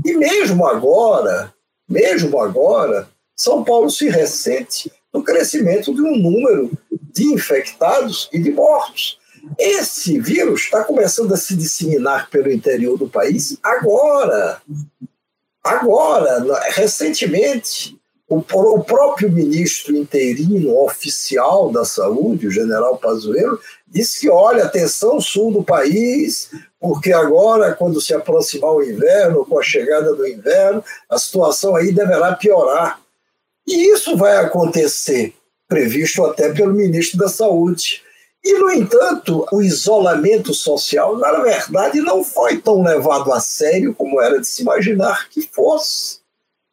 E 0.05 0.13
mesmo 0.13 0.65
agora, 0.65 1.53
mesmo 1.87 2.39
agora, 2.39 3.09
São 3.35 3.63
Paulo 3.63 3.89
se 3.89 4.09
ressente 4.09 4.91
do 5.11 5.23
crescimento 5.23 5.93
de 5.93 6.01
um 6.01 6.17
número 6.17 6.71
de 7.13 7.25
infectados 7.25 8.29
e 8.31 8.39
de 8.39 8.51
mortos. 8.51 9.19
Esse 9.57 10.19
vírus 10.19 10.61
está 10.61 10.83
começando 10.83 11.33
a 11.33 11.37
se 11.37 11.55
disseminar 11.55 12.29
pelo 12.29 12.51
interior 12.51 12.97
do 12.97 13.09
país 13.09 13.57
agora. 13.61 14.61
Agora, 15.63 16.43
recentemente. 16.71 17.99
O, 18.33 18.41
próprio 18.41 19.29
ministro 19.29 19.93
interino 19.93 20.73
oficial 20.85 21.69
da 21.69 21.83
saúde, 21.83 22.47
o 22.47 22.51
general 22.51 22.97
Pazuello, 22.97 23.59
disse 23.85 24.21
que, 24.21 24.29
olha, 24.29 24.63
atenção 24.63 25.19
sul 25.19 25.51
do 25.51 25.61
país, 25.61 26.49
porque 26.81 27.13
agora, 27.13 27.75
quando 27.75 28.01
se 28.01 28.11
aproximar 28.11 28.71
o 28.71 28.83
inverno, 28.83 29.45
com 29.45 29.59
a 29.59 29.63
chegada 29.63 30.15
do 30.15 30.27
inverno, 30.27 30.83
a 31.07 31.19
situação 31.19 31.75
aí 31.75 31.91
deverá 31.91 32.35
piorar. 32.35 32.99
E 33.67 33.93
isso 33.93 34.17
vai 34.17 34.37
acontecer, 34.37 35.35
previsto 35.67 36.25
até 36.25 36.51
pelo 36.51 36.73
ministro 36.73 37.19
da 37.19 37.29
Saúde. 37.29 38.01
E, 38.43 38.57
no 38.57 38.71
entanto, 38.71 39.45
o 39.51 39.61
isolamento 39.61 40.55
social, 40.55 41.15
na 41.15 41.31
verdade, 41.43 42.01
não 42.01 42.23
foi 42.23 42.57
tão 42.57 42.81
levado 42.81 43.31
a 43.31 43.39
sério 43.39 43.93
como 43.93 44.19
era 44.19 44.41
de 44.41 44.47
se 44.47 44.63
imaginar 44.63 45.29
que 45.29 45.43
fosse. 45.43 46.19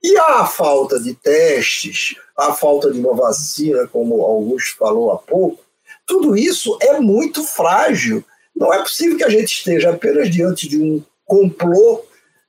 E 0.03 0.17
a 0.17 0.47
falta 0.47 0.99
de 0.99 1.13
testes, 1.13 2.15
a 2.35 2.55
falta 2.55 2.91
de 2.91 2.99
uma 2.99 3.15
vacina, 3.15 3.87
como 3.89 4.23
Augusto 4.23 4.79
falou 4.79 5.13
há 5.13 5.19
pouco, 5.19 5.63
tudo 6.07 6.35
isso 6.35 6.79
é 6.81 6.99
muito 6.99 7.45
frágil. 7.45 8.25
Não 8.59 8.75
é 8.75 8.83
possível 8.83 9.17
que 9.17 9.25
a 9.25 9.29
gente 9.29 9.47
esteja 9.47 9.91
apenas 9.91 10.31
diante 10.31 10.69
de 10.69 10.83
um 10.83 11.03
complô 11.25 12.05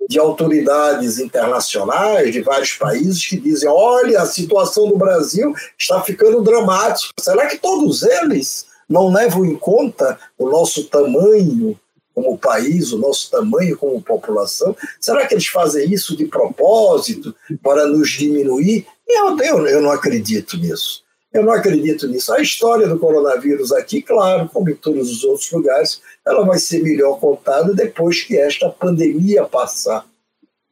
de 0.08 0.18
autoridades 0.18 1.20
internacionais 1.20 2.32
de 2.32 2.42
vários 2.42 2.74
países 2.74 3.26
que 3.26 3.40
dizem: 3.40 3.70
olha, 3.70 4.22
a 4.22 4.26
situação 4.26 4.88
do 4.88 4.98
Brasil 4.98 5.54
está 5.78 6.02
ficando 6.02 6.42
dramática. 6.42 7.14
Será 7.20 7.46
que 7.46 7.60
todos 7.60 8.02
eles 8.02 8.66
não 8.90 9.14
levam 9.14 9.46
em 9.46 9.56
conta 9.56 10.20
o 10.38 10.50
nosso 10.50 10.86
tamanho, 10.86 11.80
como 12.16 12.40
país, 12.40 12.92
o 12.92 12.98
nosso 12.98 13.30
tamanho 13.30 13.78
como 13.78 14.02
população? 14.02 14.76
Será 15.00 15.28
que 15.28 15.36
eles 15.36 15.48
fazem 15.48 15.92
isso 15.92 16.18
de 16.18 16.26
propósito 16.26 17.36
para 17.62 17.86
nos 17.86 18.10
diminuir? 18.10 18.88
Eu, 19.08 19.38
eu, 19.40 19.68
eu 19.68 19.82
não 19.82 19.92
acredito 19.92 20.58
nisso. 20.58 21.04
Eu 21.32 21.44
não 21.44 21.54
acredito 21.54 22.08
nisso. 22.08 22.34
A 22.34 22.42
história 22.42 22.88
do 22.88 22.98
coronavírus 22.98 23.72
aqui, 23.72 24.02
claro, 24.02 24.50
como 24.50 24.70
em 24.70 24.76
todos 24.76 25.12
os 25.12 25.24
outros 25.24 25.52
lugares, 25.52 26.02
ela 26.26 26.44
vai 26.46 26.58
ser 26.58 26.82
melhor 26.82 27.20
contada 27.20 27.74
depois 27.74 28.24
que 28.24 28.38
esta 28.38 28.70
pandemia 28.70 29.46
passar. 29.46 30.06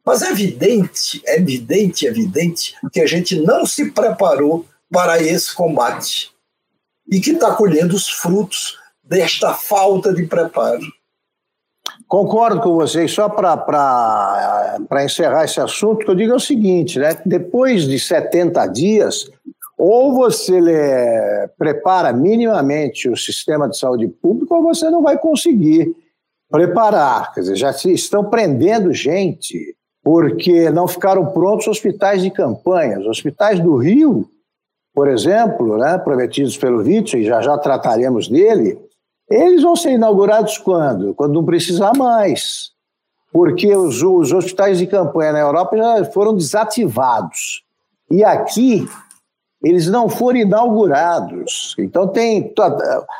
Mas 0.04 0.22
é 0.22 0.30
evidente, 0.30 1.22
é 1.26 1.36
evidente, 1.36 2.06
é 2.06 2.10
evidente 2.10 2.74
que 2.92 3.00
a 3.00 3.06
gente 3.06 3.40
não 3.40 3.64
se 3.64 3.90
preparou 3.92 4.64
para 4.90 5.22
esse 5.22 5.54
combate 5.54 6.32
e 7.10 7.20
que 7.20 7.32
está 7.32 7.54
colhendo 7.54 7.94
os 7.94 8.08
frutos 8.08 8.78
desta 9.04 9.54
falta 9.54 10.12
de 10.12 10.26
preparo. 10.26 10.86
Concordo 12.06 12.60
com 12.60 12.74
vocês. 12.74 13.10
Só 13.12 13.28
para 13.28 15.04
encerrar 15.04 15.44
esse 15.44 15.60
assunto, 15.60 16.04
que 16.04 16.10
eu 16.10 16.14
digo 16.14 16.32
é 16.32 16.36
o 16.36 16.40
seguinte: 16.40 16.98
né? 16.98 17.20
depois 17.24 17.86
de 17.86 17.98
70 17.98 18.66
dias, 18.68 19.30
ou 19.78 20.12
você 20.12 20.60
lê, 20.60 21.46
prepara 21.56 22.12
minimamente 22.12 23.08
o 23.08 23.16
sistema 23.16 23.68
de 23.68 23.78
saúde 23.78 24.08
público, 24.08 24.52
ou 24.56 24.62
você 24.62 24.90
não 24.90 25.02
vai 25.02 25.16
conseguir 25.16 25.94
preparar. 26.50 27.32
Quer 27.32 27.40
dizer, 27.40 27.56
já 27.56 27.70
estão 27.70 28.24
prendendo 28.24 28.92
gente 28.92 29.76
porque 30.02 30.68
não 30.70 30.88
ficaram 30.88 31.26
prontos 31.26 31.68
hospitais 31.68 32.22
de 32.22 32.30
campanha. 32.30 32.98
Os 32.98 33.06
hospitais 33.06 33.60
do 33.60 33.76
Rio, 33.76 34.28
por 34.92 35.06
exemplo, 35.06 35.78
né, 35.78 35.96
prometidos 35.98 36.56
pelo 36.56 36.78
Witzel, 36.78 37.20
e 37.20 37.24
já 37.24 37.40
já 37.40 37.56
trataremos 37.56 38.26
dele, 38.26 38.80
eles 39.30 39.62
vão 39.62 39.76
ser 39.76 39.92
inaugurados 39.92 40.58
quando? 40.58 41.14
Quando 41.14 41.34
não 41.34 41.44
precisar 41.44 41.92
mais. 41.96 42.70
Porque 43.30 43.76
os, 43.76 44.02
os 44.02 44.32
hospitais 44.32 44.78
de 44.78 44.86
campanha 44.86 45.32
na 45.32 45.40
Europa 45.40 45.76
já 45.76 46.04
foram 46.06 46.34
desativados. 46.34 47.62
E 48.10 48.24
aqui 48.24 48.88
eles 49.62 49.88
não 49.88 50.08
foram 50.08 50.38
inaugurados. 50.38 51.74
Então 51.78 52.06
tem 52.06 52.52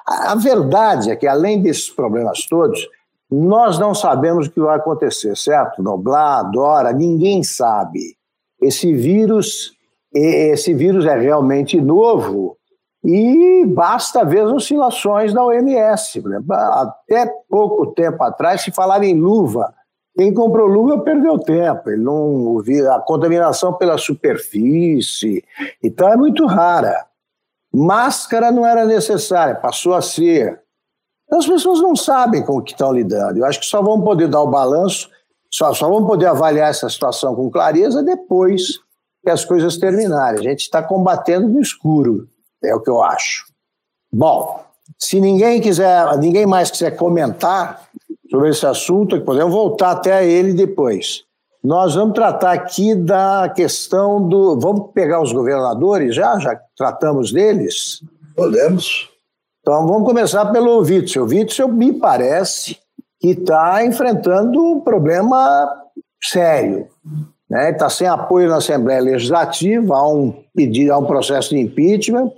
a 0.06 0.34
verdade 0.36 1.10
é 1.10 1.16
que 1.16 1.26
além 1.26 1.60
desses 1.60 1.90
problemas 1.90 2.46
todos, 2.46 2.88
nós 3.30 3.78
não 3.78 3.94
sabemos 3.94 4.46
o 4.46 4.50
que 4.50 4.60
vai 4.60 4.76
acontecer, 4.76 5.36
certo? 5.36 5.82
Noblar, 5.82 6.50
Dora, 6.50 6.92
ninguém 6.92 7.42
sabe. 7.42 8.16
Esse 8.62 8.92
vírus, 8.94 9.72
esse 10.14 10.72
vírus 10.72 11.04
é 11.04 11.18
realmente 11.18 11.80
novo 11.80 12.56
e 13.04 13.64
basta 13.66 14.24
ver 14.24 14.40
as 14.40 14.52
oscilações 14.52 15.32
da 15.32 15.44
OMS. 15.44 16.22
Até 16.50 17.30
pouco 17.48 17.88
tempo 17.88 18.22
atrás 18.22 18.62
se 18.62 18.70
falava 18.70 19.04
em 19.04 19.18
luva 19.18 19.74
quem 20.18 20.34
comprou 20.34 20.66
luva 20.66 20.98
perdeu 20.98 21.38
tempo, 21.38 21.90
ele 21.90 22.02
não 22.02 22.58
a 22.92 22.98
contaminação 22.98 23.72
pela 23.74 23.96
superfície, 23.96 25.44
então 25.80 26.08
é 26.08 26.16
muito 26.16 26.44
rara. 26.44 27.06
Máscara 27.72 28.50
não 28.50 28.66
era 28.66 28.84
necessária, 28.84 29.54
passou 29.54 29.94
a 29.94 30.02
ser. 30.02 30.60
Então 31.24 31.38
as 31.38 31.46
pessoas 31.46 31.80
não 31.80 31.94
sabem 31.94 32.44
com 32.44 32.56
o 32.56 32.62
que 32.62 32.72
estão 32.72 32.92
lidando. 32.92 33.38
Eu 33.38 33.44
acho 33.44 33.60
que 33.60 33.66
só 33.66 33.80
vão 33.80 34.02
poder 34.02 34.26
dar 34.26 34.42
o 34.42 34.50
balanço, 34.50 35.08
só, 35.52 35.72
só 35.72 35.88
vão 35.88 36.04
poder 36.04 36.26
avaliar 36.26 36.68
essa 36.68 36.88
situação 36.88 37.36
com 37.36 37.48
clareza 37.48 38.02
depois 38.02 38.80
que 39.22 39.30
as 39.30 39.44
coisas 39.44 39.76
terminarem. 39.76 40.40
A 40.40 40.50
gente 40.50 40.62
está 40.62 40.82
combatendo 40.82 41.46
no 41.46 41.60
escuro, 41.60 42.28
é 42.64 42.74
o 42.74 42.80
que 42.80 42.90
eu 42.90 43.00
acho. 43.04 43.46
Bom, 44.12 44.64
se 44.98 45.20
ninguém 45.20 45.60
quiser, 45.60 46.18
ninguém 46.18 46.44
mais 46.44 46.72
quiser 46.72 46.96
comentar, 46.96 47.87
sobre 48.30 48.50
esse 48.50 48.66
assunto, 48.66 49.20
podemos 49.22 49.52
voltar 49.52 49.92
até 49.92 50.26
ele 50.26 50.52
depois. 50.52 51.24
Nós 51.62 51.94
vamos 51.94 52.14
tratar 52.14 52.52
aqui 52.52 52.94
da 52.94 53.52
questão 53.54 54.26
do. 54.28 54.58
Vamos 54.58 54.90
pegar 54.92 55.20
os 55.20 55.32
governadores 55.32 56.14
já? 56.14 56.38
Já 56.38 56.58
tratamos 56.76 57.32
deles? 57.32 58.02
Podemos. 58.36 59.08
Então 59.60 59.86
vamos 59.86 60.04
começar 60.06 60.46
pelo 60.46 60.78
Witzel. 60.78 61.24
O 61.24 61.26
Witzel 61.26 61.68
me 61.68 61.92
parece 61.92 62.78
que 63.20 63.30
está 63.30 63.84
enfrentando 63.84 64.62
um 64.62 64.80
problema 64.80 65.68
sério. 66.22 66.86
Né? 67.50 67.70
Está 67.70 67.90
sem 67.90 68.06
apoio 68.06 68.48
na 68.48 68.56
Assembleia 68.58 69.00
Legislativa, 69.00 69.96
há 69.96 70.08
um 70.08 70.32
pedido, 70.54 70.92
há 70.92 70.98
um 70.98 71.06
processo 71.06 71.50
de 71.50 71.58
impeachment. 71.58 72.30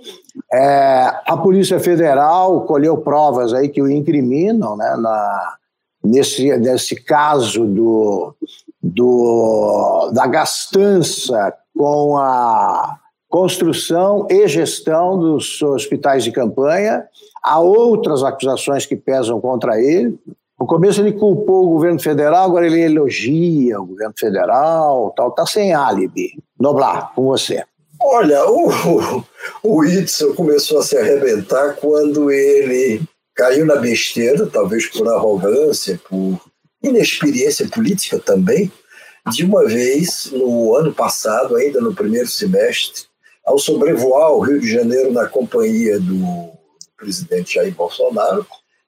É, 0.51 1.13
a 1.25 1.37
Polícia 1.37 1.79
Federal 1.79 2.61
colheu 2.61 2.97
provas 2.97 3.53
aí 3.53 3.69
que 3.69 3.81
o 3.81 3.91
incriminam 3.91 4.75
né, 4.75 4.95
na, 4.97 5.57
nesse, 6.03 6.55
nesse 6.57 6.95
caso 6.95 7.65
do, 7.65 8.35
do, 8.81 10.11
da 10.13 10.27
gastança 10.27 11.53
com 11.77 12.17
a 12.17 12.97
construção 13.29 14.27
e 14.29 14.47
gestão 14.47 15.17
dos 15.17 15.61
hospitais 15.61 16.23
de 16.23 16.31
campanha. 16.31 17.05
Há 17.41 17.59
outras 17.59 18.23
acusações 18.23 18.85
que 18.85 18.95
pesam 18.95 19.39
contra 19.39 19.81
ele. 19.81 20.19
No 20.59 20.67
começo 20.67 21.01
ele 21.01 21.13
culpou 21.13 21.65
o 21.65 21.69
governo 21.71 21.99
federal, 21.99 22.45
agora 22.45 22.67
ele 22.67 22.81
elogia 22.81 23.79
o 23.79 23.85
governo 23.85 24.13
federal, 24.15 25.11
tal, 25.15 25.31
tá 25.31 25.43
sem 25.45 25.73
álibi. 25.73 26.37
Noblar, 26.59 27.13
com 27.15 27.23
você. 27.23 27.63
Olha, 27.99 28.45
o, 28.47 29.23
o 29.63 29.83
Itzel 29.83 30.35
começou 30.35 30.79
a 30.79 30.83
se 30.83 30.97
arrebentar 30.97 31.77
quando 31.77 32.29
ele 32.29 33.01
caiu 33.41 33.65
na 33.65 33.77
besteira, 33.77 34.45
talvez 34.45 34.85
por 34.85 35.09
arrogância, 35.09 35.99
por 36.07 36.39
inexperiência 36.83 37.67
política 37.67 38.19
também, 38.19 38.71
de 39.31 39.43
uma 39.43 39.65
vez, 39.65 40.29
no 40.31 40.75
ano 40.75 40.93
passado, 40.93 41.55
ainda 41.55 41.81
no 41.81 41.95
primeiro 41.95 42.27
semestre, 42.27 43.05
ao 43.43 43.57
sobrevoar 43.57 44.31
o 44.31 44.41
Rio 44.41 44.59
de 44.59 44.71
Janeiro 44.71 45.11
na 45.11 45.27
companhia 45.27 45.99
do 45.99 46.51
presidente 46.95 47.55
Jair 47.55 47.73
Bolsonaro, 47.73 48.45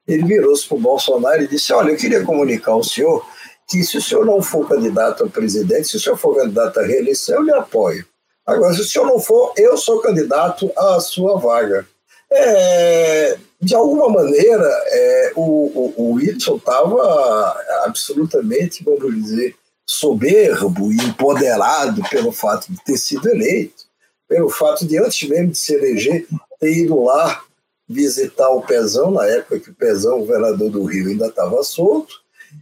ele 0.07 0.23
virou-se 0.23 0.67
para 0.67 0.77
o 0.77 0.81
Bolsonaro 0.81 1.41
e 1.41 1.47
disse: 1.47 1.73
Olha, 1.73 1.89
eu 1.89 1.97
queria 1.97 2.23
comunicar 2.23 2.73
ao 2.73 2.83
senhor 2.83 3.25
que 3.67 3.83
se 3.83 3.97
o 3.97 4.01
senhor 4.01 4.23
não 4.23 4.39
for 4.39 4.69
candidato 4.69 5.23
a 5.23 5.29
presidente, 5.29 5.87
se 5.87 5.97
o 5.97 5.99
senhor 5.99 6.17
for 6.17 6.35
candidato 6.35 6.79
à 6.79 6.83
reeleição, 6.83 7.37
eu 7.37 7.43
lhe 7.43 7.53
apoio. 7.53 8.05
Agora, 8.45 8.71
se 8.75 8.81
o 8.81 8.85
senhor 8.85 9.07
não 9.07 9.19
for, 9.19 9.51
eu 9.57 9.75
sou 9.77 9.99
candidato 9.99 10.71
à 10.77 10.99
sua 10.99 11.39
vaga. 11.39 11.87
É, 12.31 13.37
de 13.63 13.75
alguma 13.75 14.09
maneira, 14.09 14.67
é, 14.87 15.31
o, 15.35 15.41
o, 15.41 15.93
o 15.97 16.13
Whitson 16.13 16.57
estava 16.57 17.55
absolutamente, 17.85 18.83
vamos 18.83 19.15
dizer, 19.15 19.55
soberbo 19.85 20.91
e 20.91 20.97
empoderado 20.97 22.01
pelo 22.09 22.31
fato 22.31 22.71
de 22.71 22.83
ter 22.83 22.97
sido 22.97 23.29
eleito, 23.29 23.83
pelo 24.27 24.49
fato 24.49 24.85
de, 24.85 24.97
antes 24.97 25.27
mesmo 25.27 25.51
de 25.51 25.57
se 25.57 25.73
eleger, 25.73 26.25
ter 26.59 26.77
ido 26.77 27.03
lá 27.03 27.43
visitar 27.87 28.49
o 28.49 28.61
Pezão, 28.61 29.11
na 29.11 29.25
época 29.25 29.59
que 29.59 29.69
o 29.69 29.75
Pezão, 29.75 30.19
governador 30.19 30.69
do 30.69 30.83
Rio, 30.83 31.09
ainda 31.09 31.27
estava 31.27 31.61
solto, 31.63 32.21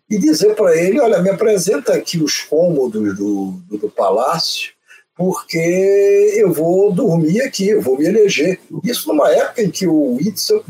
e 0.09 0.17
dizer 0.17 0.55
para 0.55 0.75
ele: 0.75 0.99
Olha, 0.99 1.21
me 1.21 1.29
apresenta 1.29 1.93
aqui 1.93 2.21
os 2.21 2.39
cômodos 2.39 3.15
do, 3.15 3.51
do, 3.69 3.77
do 3.77 3.89
palácio 3.89 4.71
porque 5.21 6.33
eu 6.35 6.51
vou 6.51 6.91
dormir 6.91 7.41
aqui, 7.41 7.69
eu 7.69 7.81
vou 7.81 7.95
me 7.95 8.05
eleger. 8.05 8.59
Isso 8.83 9.07
numa 9.07 9.31
época 9.31 9.61
em 9.61 9.69
que 9.69 9.85
o 9.85 10.15
Whitson 10.15 10.63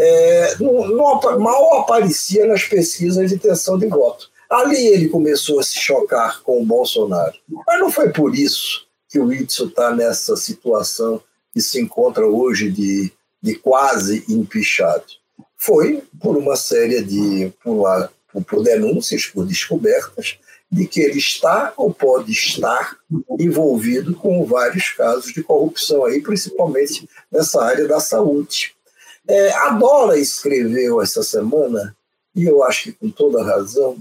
é, 0.00 0.54
não, 0.60 0.86
não, 0.88 1.38
mal 1.40 1.80
aparecia 1.80 2.46
nas 2.46 2.62
pesquisas 2.62 3.28
de 3.28 3.34
intenção 3.34 3.76
de 3.76 3.88
voto. 3.88 4.30
Ali 4.48 4.86
ele 4.86 5.08
começou 5.08 5.58
a 5.58 5.62
se 5.62 5.76
chocar 5.78 6.40
com 6.42 6.62
o 6.62 6.64
Bolsonaro. 6.64 7.34
Mas 7.66 7.80
não 7.80 7.90
foi 7.90 8.10
por 8.12 8.34
isso 8.34 8.86
que 9.08 9.18
o 9.18 9.26
Whitson 9.26 9.66
está 9.66 9.94
nessa 9.94 10.36
situação 10.36 11.20
que 11.52 11.60
se 11.60 11.80
encontra 11.80 12.26
hoje 12.26 12.70
de, 12.70 13.12
de 13.42 13.56
quase 13.56 14.24
empichado. 14.28 15.04
Foi 15.56 16.02
por 16.20 16.36
uma 16.36 16.54
série 16.54 17.02
de 17.02 17.52
por, 17.62 18.08
por, 18.32 18.44
por 18.44 18.62
denúncias, 18.62 19.26
por 19.26 19.44
descobertas, 19.44 20.38
de 20.70 20.86
que 20.86 21.00
ele 21.00 21.18
está 21.18 21.72
ou 21.76 21.92
pode 21.92 22.30
estar 22.30 22.96
envolvido 23.38 24.14
com 24.14 24.44
vários 24.44 24.90
casos 24.90 25.32
de 25.32 25.42
corrupção 25.42 26.04
aí, 26.04 26.20
principalmente 26.20 27.08
nessa 27.32 27.62
área 27.64 27.88
da 27.88 27.98
saúde. 27.98 28.76
É, 29.28 29.52
a 29.52 29.70
Dora 29.70 30.18
escreveu 30.18 31.02
essa 31.02 31.22
semana, 31.22 31.94
e 32.34 32.44
eu 32.44 32.64
acho 32.64 32.84
que 32.84 32.92
com 32.92 33.10
toda 33.10 33.44
razão, 33.44 33.96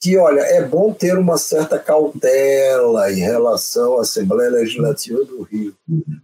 que, 0.00 0.16
olha, 0.16 0.40
é 0.40 0.64
bom 0.64 0.92
ter 0.92 1.16
uma 1.16 1.38
certa 1.38 1.78
cautela 1.78 3.12
em 3.12 3.20
relação 3.20 3.98
à 3.98 4.02
Assembleia 4.02 4.50
Legislativa 4.50 5.24
do 5.24 5.42
Rio, 5.42 5.72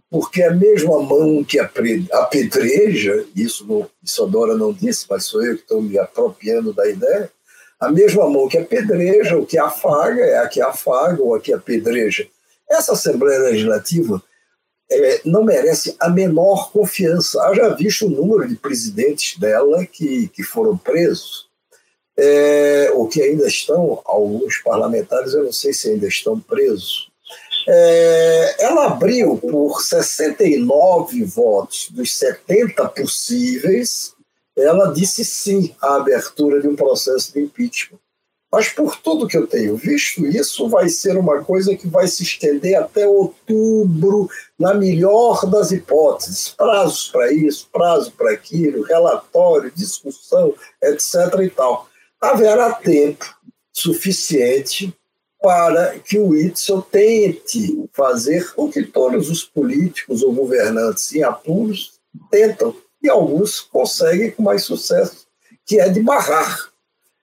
porque 0.09 0.43
a 0.43 0.51
mesma 0.51 1.01
mão 1.01 1.41
que 1.45 1.57
apedreja, 1.57 3.25
isso, 3.33 3.65
não, 3.65 3.89
isso 4.03 4.21
a 4.21 4.27
Dora 4.27 4.57
não 4.57 4.73
disse, 4.73 5.05
mas 5.09 5.23
sou 5.23 5.41
eu 5.41 5.55
que 5.55 5.61
estou 5.61 5.81
me 5.81 5.97
apropriando 5.97 6.73
da 6.73 6.89
ideia, 6.89 7.31
a 7.79 7.89
mesma 7.89 8.29
mão 8.29 8.49
que 8.49 8.57
apedreja, 8.57 9.37
o 9.37 9.45
que 9.45 9.57
afaga, 9.57 10.21
é 10.21 10.39
a 10.39 10.49
que 10.49 10.59
afaga 10.61 11.23
ou 11.23 11.33
a 11.33 11.39
que 11.39 11.53
apedreja. 11.53 12.27
Essa 12.69 12.91
Assembleia 12.91 13.39
Legislativa 13.39 14.21
é, 14.91 15.21
não 15.25 15.43
merece 15.43 15.95
a 15.99 16.09
menor 16.09 16.71
confiança. 16.71 17.41
Haja 17.43 17.69
visto 17.75 18.05
o 18.05 18.09
número 18.09 18.47
de 18.47 18.55
presidentes 18.55 19.37
dela 19.37 19.85
que, 19.85 20.27
que 20.29 20.43
foram 20.43 20.77
presos, 20.77 21.47
é, 22.17 22.91
ou 22.93 23.07
que 23.07 23.21
ainda 23.21 23.47
estão, 23.47 24.01
alguns 24.05 24.57
parlamentares, 24.57 25.33
eu 25.33 25.43
não 25.43 25.53
sei 25.53 25.73
se 25.73 25.89
ainda 25.89 26.07
estão 26.07 26.39
presos. 26.39 27.09
É, 27.67 28.55
ela 28.63 28.87
abriu 28.87 29.37
por 29.37 29.81
69 29.81 31.23
votos 31.23 31.89
dos 31.91 32.17
70 32.17 32.87
possíveis 32.89 34.13
ela 34.61 34.91
disse 34.91 35.23
sim 35.23 35.73
à 35.81 35.95
abertura 35.95 36.61
de 36.61 36.67
um 36.67 36.75
processo 36.75 37.33
de 37.33 37.41
impeachment. 37.41 37.99
Mas 38.51 38.69
por 38.69 38.95
tudo 38.97 39.27
que 39.27 39.37
eu 39.37 39.45
tenho 39.45 39.77
visto, 39.77 40.25
isso 40.25 40.67
vai 40.67 40.89
ser 40.89 41.17
uma 41.17 41.43
coisa 41.43 41.75
que 41.75 41.87
vai 41.87 42.07
se 42.07 42.23
estender 42.23 42.75
até 42.75 43.07
outubro, 43.07 44.27
na 44.57 44.73
melhor 44.73 45.45
das 45.45 45.71
hipóteses. 45.71 46.49
Prazos 46.49 47.09
para 47.09 47.31
isso, 47.31 47.69
prazo 47.71 48.11
para 48.11 48.31
aquilo, 48.31 48.81
relatório, 48.81 49.71
discussão, 49.75 50.55
etc. 50.81 51.15
e 51.43 51.49
tal. 51.49 51.87
Haverá 52.19 52.73
tempo 52.73 53.25
suficiente 53.71 54.93
para 55.41 55.97
que 55.99 56.17
o 56.17 56.29
Whitson 56.29 56.81
tente 56.81 57.87
fazer 57.93 58.51
o 58.57 58.69
que 58.69 58.83
todos 58.83 59.29
os 59.29 59.43
políticos 59.43 60.21
ou 60.21 60.33
governantes 60.33 61.13
em 61.13 61.23
apuros 61.23 61.93
tentam, 62.29 62.75
e 63.01 63.09
alguns 63.09 63.61
conseguem 63.61 64.31
com 64.31 64.43
mais 64.43 64.63
sucesso, 64.63 65.27
que 65.65 65.79
é 65.79 65.87
de 65.87 66.01
barrar. 66.01 66.68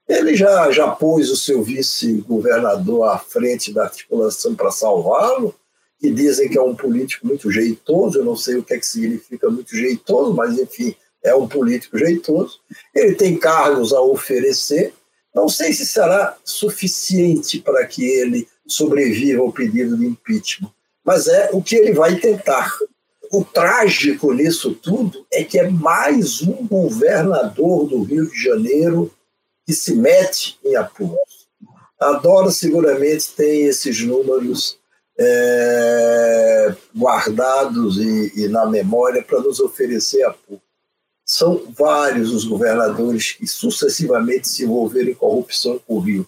Ele 0.09 0.37
já, 0.37 0.71
já 0.71 0.89
pôs 0.89 1.31
o 1.31 1.37
seu 1.37 1.63
vice-governador 1.63 3.09
à 3.09 3.19
frente 3.19 3.73
da 3.73 3.85
articulação 3.85 4.55
para 4.55 4.71
salvá-lo, 4.71 5.55
que 5.99 6.11
dizem 6.11 6.49
que 6.49 6.59
é 6.59 6.63
um 6.63 6.77
político 6.77 7.27
muito 7.27 7.51
jeitoso, 7.51 8.19
eu 8.19 8.25
não 8.25 8.37
sei 8.37 8.57
o 8.57 8.63
que, 8.63 8.75
é 8.75 8.79
que 8.79 8.87
significa 8.87 9.51
muito 9.51 9.75
jeitoso, 9.75 10.33
mas 10.35 10.59
enfim, 10.59 10.95
é 11.25 11.35
um 11.35 11.49
político 11.49 11.99
jeitoso. 11.99 12.61
Ele 12.95 13.15
tem 13.15 13.37
cargos 13.37 13.93
a 13.93 14.01
oferecer, 14.01 14.93
não 15.35 15.49
sei 15.49 15.73
se 15.73 15.85
será 15.85 16.37
suficiente 16.45 17.61
para 17.61 17.85
que 17.87 18.05
ele 18.05 18.47
sobreviva 18.67 19.43
ao 19.43 19.53
pedido 19.53 19.97
de 19.97 20.07
impeachment, 20.07 20.71
mas 21.05 21.27
é 21.27 21.51
o 21.53 21.63
que 21.63 21.77
ele 21.77 21.93
vai 21.93 22.17
tentar. 22.17 22.73
O 23.33 23.45
trágico 23.45 24.33
nisso 24.33 24.73
tudo 24.73 25.27
é 25.33 25.43
que 25.43 25.59
é 25.59 25.69
mais 25.69 26.43
um 26.43 26.67
governador 26.67 27.89
do 27.89 28.03
Rio 28.03 28.31
de 28.31 28.41
Janeiro 28.41 29.11
que 29.67 29.73
se 29.73 29.95
mete 29.95 30.59
em 30.65 30.77
apuros. 30.77 31.47
A 32.01 32.13
Dora 32.13 32.51
seguramente 32.51 33.33
tem 33.37 33.65
esses 33.65 34.01
números 34.03 34.79
é, 35.19 36.75
guardados 36.97 37.97
e, 37.97 38.45
e, 38.45 38.49
na 38.49 38.67
memória 38.67 39.23
para 39.23 39.41
nos 39.41 39.61
oferecer 39.61 40.23
apoio 40.23 40.61
são 41.27 41.65
vários 41.77 42.33
os 42.33 42.45
governadores 42.45 43.33
que 43.33 43.49
sucessivamente 43.49 44.49
se 44.49 44.63
envolveram 44.63 45.11
em 45.11 45.15
corrupção 45.15 45.81
com 45.85 45.95
o 45.95 45.99
Rio. 45.99 46.25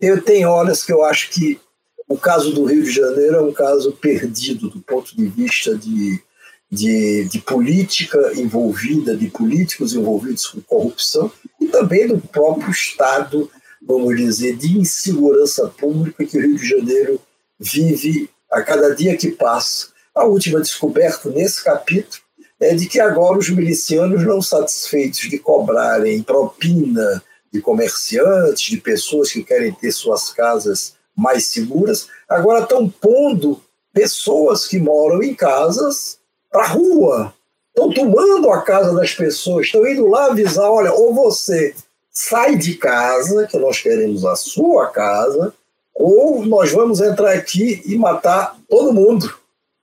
Eu 0.00 0.20
tenho 0.20 0.50
horas 0.50 0.82
que 0.82 0.92
eu 0.92 1.04
acho 1.04 1.30
que 1.30 1.60
o 2.08 2.18
caso 2.18 2.52
do 2.52 2.64
Rio 2.64 2.82
de 2.82 2.90
Janeiro 2.90 3.36
é 3.36 3.40
um 3.40 3.52
caso 3.52 3.92
perdido 3.92 4.68
do 4.68 4.80
ponto 4.80 5.16
de 5.16 5.26
vista 5.26 5.76
de, 5.76 6.20
de, 6.68 7.26
de 7.26 7.38
política 7.38 8.32
envolvida, 8.34 9.16
de 9.16 9.28
políticos 9.28 9.94
envolvidos 9.94 10.48
com 10.48 10.60
corrupção 10.62 11.30
também 11.70 12.06
do 12.06 12.18
próprio 12.18 12.70
Estado, 12.70 13.50
vamos 13.80 14.16
dizer, 14.16 14.56
de 14.56 14.78
insegurança 14.78 15.68
pública 15.68 16.24
que 16.24 16.36
o 16.36 16.40
Rio 16.40 16.56
de 16.56 16.68
Janeiro 16.68 17.20
vive 17.58 18.28
a 18.50 18.62
cada 18.62 18.94
dia 18.94 19.16
que 19.16 19.30
passa. 19.30 19.88
A 20.14 20.24
última 20.24 20.60
descoberta 20.60 21.30
nesse 21.30 21.62
capítulo 21.62 22.22
é 22.58 22.74
de 22.74 22.86
que 22.86 23.00
agora 23.00 23.38
os 23.38 23.48
milicianos, 23.48 24.24
não 24.24 24.42
satisfeitos 24.42 25.20
de 25.20 25.38
cobrarem 25.38 26.22
propina 26.22 27.22
de 27.52 27.60
comerciantes, 27.60 28.70
de 28.70 28.76
pessoas 28.76 29.32
que 29.32 29.42
querem 29.42 29.72
ter 29.72 29.90
suas 29.90 30.30
casas 30.30 30.94
mais 31.16 31.48
seguras, 31.48 32.06
agora 32.28 32.62
estão 32.62 32.88
pondo 32.88 33.60
pessoas 33.92 34.66
que 34.66 34.78
moram 34.78 35.22
em 35.22 35.34
casas 35.34 36.18
para 36.50 36.64
a 36.64 36.68
rua. 36.68 37.34
Estão 37.74 37.92
tomando 37.92 38.50
a 38.50 38.62
casa 38.62 38.94
das 38.94 39.14
pessoas, 39.14 39.66
estão 39.66 39.86
indo 39.86 40.06
lá 40.06 40.26
avisar: 40.26 40.70
olha, 40.70 40.92
ou 40.92 41.14
você 41.14 41.74
sai 42.10 42.56
de 42.56 42.74
casa, 42.74 43.46
que 43.46 43.58
nós 43.58 43.80
queremos 43.80 44.24
a 44.24 44.36
sua 44.36 44.88
casa, 44.88 45.54
ou 45.94 46.44
nós 46.44 46.72
vamos 46.72 47.00
entrar 47.00 47.32
aqui 47.32 47.82
e 47.86 47.96
matar 47.96 48.56
todo 48.68 48.92
mundo. 48.92 49.32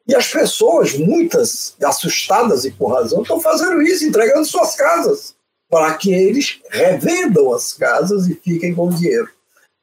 E 0.08 0.15
as 0.15 0.32
pessoas, 0.32 0.97
muitas 0.97 1.76
assustadas 1.84 2.63
e 2.63 2.71
com 2.71 2.88
razão, 2.88 3.21
estão 3.21 3.39
fazendo 3.39 3.82
isso, 3.82 4.06
entregando 4.06 4.45
suas 4.45 4.76
casas, 4.76 5.36
para 5.69 5.93
que 5.95 6.13
eles 6.13 6.62
revendam 6.69 7.54
as 7.54 7.73
casas 7.73 8.28
e 8.28 8.36
fiquem 8.36 8.73
com 8.73 8.89
dinheiro. 8.89 9.30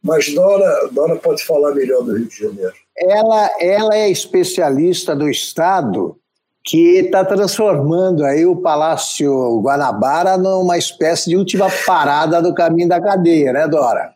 Mas 0.03 0.33
Dora, 0.35 0.89
Dora 0.93 1.17
pode 1.17 1.45
falar 1.45 1.75
melhor 1.75 2.03
do 2.03 2.17
Rio 2.17 2.27
de 2.27 2.39
Janeiro. 2.39 2.75
Ela, 2.97 3.51
ela 3.61 3.97
é 3.97 4.11
especialista 4.11 5.15
do 5.17 5.29
Estado 5.29 6.17
que 6.65 6.99
está 6.99 7.25
transformando 7.25 8.25
aí 8.25 8.47
o 8.47 8.57
Palácio 8.57 9.61
Guanabara 9.61 10.39
numa 10.39 10.79
espécie 10.79 11.31
de 11.31 11.37
última 11.37 11.69
parada 11.87 12.41
do 12.41 12.55
caminho 12.55 12.89
da 12.89 13.01
cadeia, 13.01 13.53
né, 13.53 13.69
Dora? 13.69 14.15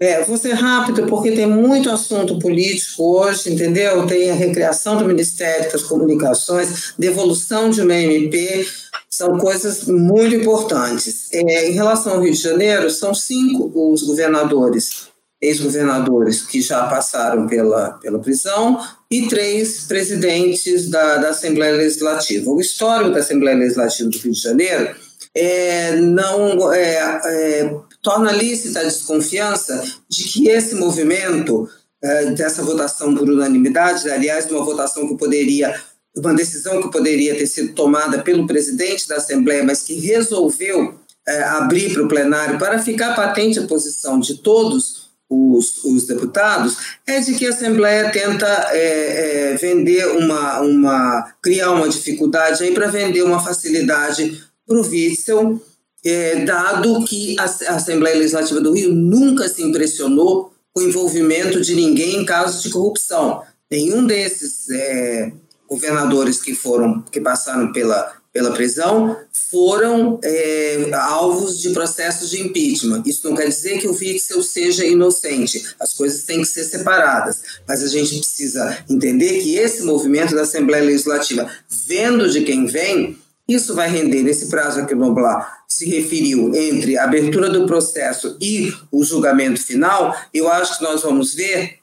É, 0.00 0.22
vou 0.22 0.36
ser 0.36 0.52
rápido, 0.52 1.06
porque 1.06 1.32
tem 1.32 1.46
muito 1.46 1.90
assunto 1.90 2.38
político 2.38 3.02
hoje, 3.02 3.52
entendeu? 3.52 4.06
Tem 4.06 4.30
a 4.30 4.34
recriação 4.34 4.96
do 4.96 5.04
Ministério 5.04 5.72
das 5.72 5.82
Comunicações, 5.82 6.94
devolução 6.96 7.68
de 7.68 7.80
uma 7.80 7.94
MP, 7.94 8.64
são 9.10 9.38
coisas 9.38 9.84
muito 9.86 10.36
importantes. 10.36 11.28
É, 11.32 11.68
em 11.68 11.72
relação 11.72 12.14
ao 12.14 12.20
Rio 12.20 12.32
de 12.32 12.40
Janeiro, 12.40 12.90
são 12.90 13.12
cinco 13.12 13.72
os 13.74 14.02
governadores, 14.02 15.08
ex-governadores, 15.40 16.42
que 16.42 16.60
já 16.60 16.86
passaram 16.86 17.46
pela, 17.46 17.92
pela 17.92 18.18
prisão, 18.18 18.78
e 19.10 19.28
três 19.28 19.84
presidentes 19.84 20.90
da, 20.90 21.18
da 21.18 21.30
Assembleia 21.30 21.76
Legislativa. 21.76 22.50
O 22.50 22.60
histórico 22.60 23.12
da 23.12 23.20
Assembleia 23.20 23.56
Legislativa 23.56 24.10
do 24.10 24.18
Rio 24.18 24.32
de 24.32 24.40
Janeiro 24.40 24.94
é, 25.34 25.96
não 25.96 26.72
é, 26.72 27.20
é, 27.24 27.76
torna 28.02 28.32
lícita 28.32 28.80
a 28.80 28.84
desconfiança 28.84 29.82
de 30.08 30.24
que 30.24 30.48
esse 30.48 30.74
movimento 30.74 31.68
é, 32.02 32.26
dessa 32.32 32.62
votação 32.62 33.14
por 33.14 33.28
unanimidade, 33.28 34.10
aliás, 34.10 34.50
uma 34.50 34.64
votação 34.64 35.06
que 35.06 35.16
poderia, 35.16 35.74
uma 36.16 36.34
decisão 36.34 36.82
que 36.82 36.90
poderia 36.90 37.36
ter 37.36 37.46
sido 37.46 37.74
tomada 37.74 38.22
pelo 38.22 38.46
presidente 38.46 39.08
da 39.08 39.16
Assembleia, 39.16 39.62
mas 39.62 39.82
que 39.82 39.94
resolveu 39.94 40.94
é, 41.26 41.42
abrir 41.42 41.92
para 41.92 42.02
o 42.02 42.08
plenário 42.08 42.58
para 42.58 42.78
ficar 42.80 43.14
patente 43.14 43.58
a 43.58 43.66
posição 43.66 44.18
de 44.18 44.38
todos 44.38 45.07
os, 45.30 45.84
os, 45.84 46.06
deputados 46.06 46.76
é 47.06 47.20
de 47.20 47.34
que 47.34 47.46
a 47.46 47.50
Assembleia 47.50 48.10
tenta 48.10 48.46
é, 48.70 49.52
é, 49.52 49.56
vender 49.56 50.06
uma, 50.16 50.60
uma, 50.60 51.34
criar 51.42 51.72
uma 51.72 51.88
dificuldade 51.88 52.62
aí 52.62 52.72
para 52.72 52.88
vender 52.88 53.22
uma 53.22 53.38
facilidade 53.38 54.42
para 54.66 54.78
o 54.78 54.88
Witzel, 54.88 55.60
é, 56.04 56.44
dado 56.44 57.04
que 57.04 57.36
a, 57.38 57.44
a 57.44 57.76
Assembleia 57.76 58.16
Legislativa 58.16 58.60
do 58.60 58.72
Rio 58.72 58.94
nunca 58.94 59.48
se 59.48 59.62
impressionou 59.62 60.52
com 60.72 60.80
o 60.80 60.88
envolvimento 60.88 61.60
de 61.60 61.74
ninguém 61.74 62.16
em 62.16 62.24
casos 62.24 62.62
de 62.62 62.70
corrupção. 62.70 63.42
Nenhum 63.70 64.06
desses 64.06 64.70
é, 64.70 65.32
governadores 65.68 66.40
que 66.40 66.54
foram, 66.54 67.02
que 67.02 67.20
passaram 67.20 67.72
pela, 67.72 68.17
pela 68.38 68.52
prisão, 68.52 69.16
foram 69.50 70.20
é, 70.22 70.90
alvos 70.94 71.60
de 71.60 71.70
processos 71.70 72.30
de 72.30 72.40
impeachment. 72.40 73.02
Isso 73.04 73.28
não 73.28 73.36
quer 73.36 73.48
dizer 73.48 73.80
que 73.80 73.88
o 73.88 73.92
Witzel 73.92 74.42
seja 74.44 74.84
inocente. 74.84 75.66
As 75.80 75.92
coisas 75.92 76.22
têm 76.22 76.40
que 76.40 76.46
ser 76.46 76.62
separadas. 76.62 77.40
Mas 77.66 77.82
a 77.82 77.88
gente 77.88 78.20
precisa 78.20 78.84
entender 78.88 79.42
que 79.42 79.56
esse 79.56 79.82
movimento 79.82 80.36
da 80.36 80.42
Assembleia 80.42 80.84
Legislativa, 80.84 81.50
vendo 81.86 82.30
de 82.30 82.42
quem 82.42 82.66
vem, 82.66 83.18
isso 83.48 83.74
vai 83.74 83.90
render, 83.90 84.22
nesse 84.22 84.46
prazo 84.48 84.80
a 84.80 84.84
que 84.84 84.94
o 84.94 84.98
Noblar 84.98 85.64
se 85.66 85.86
referiu, 85.86 86.54
entre 86.54 86.96
a 86.96 87.04
abertura 87.04 87.50
do 87.50 87.66
processo 87.66 88.36
e 88.40 88.72
o 88.92 89.02
julgamento 89.02 89.60
final, 89.60 90.14
eu 90.32 90.48
acho 90.48 90.78
que 90.78 90.84
nós 90.84 91.02
vamos 91.02 91.34
ver 91.34 91.77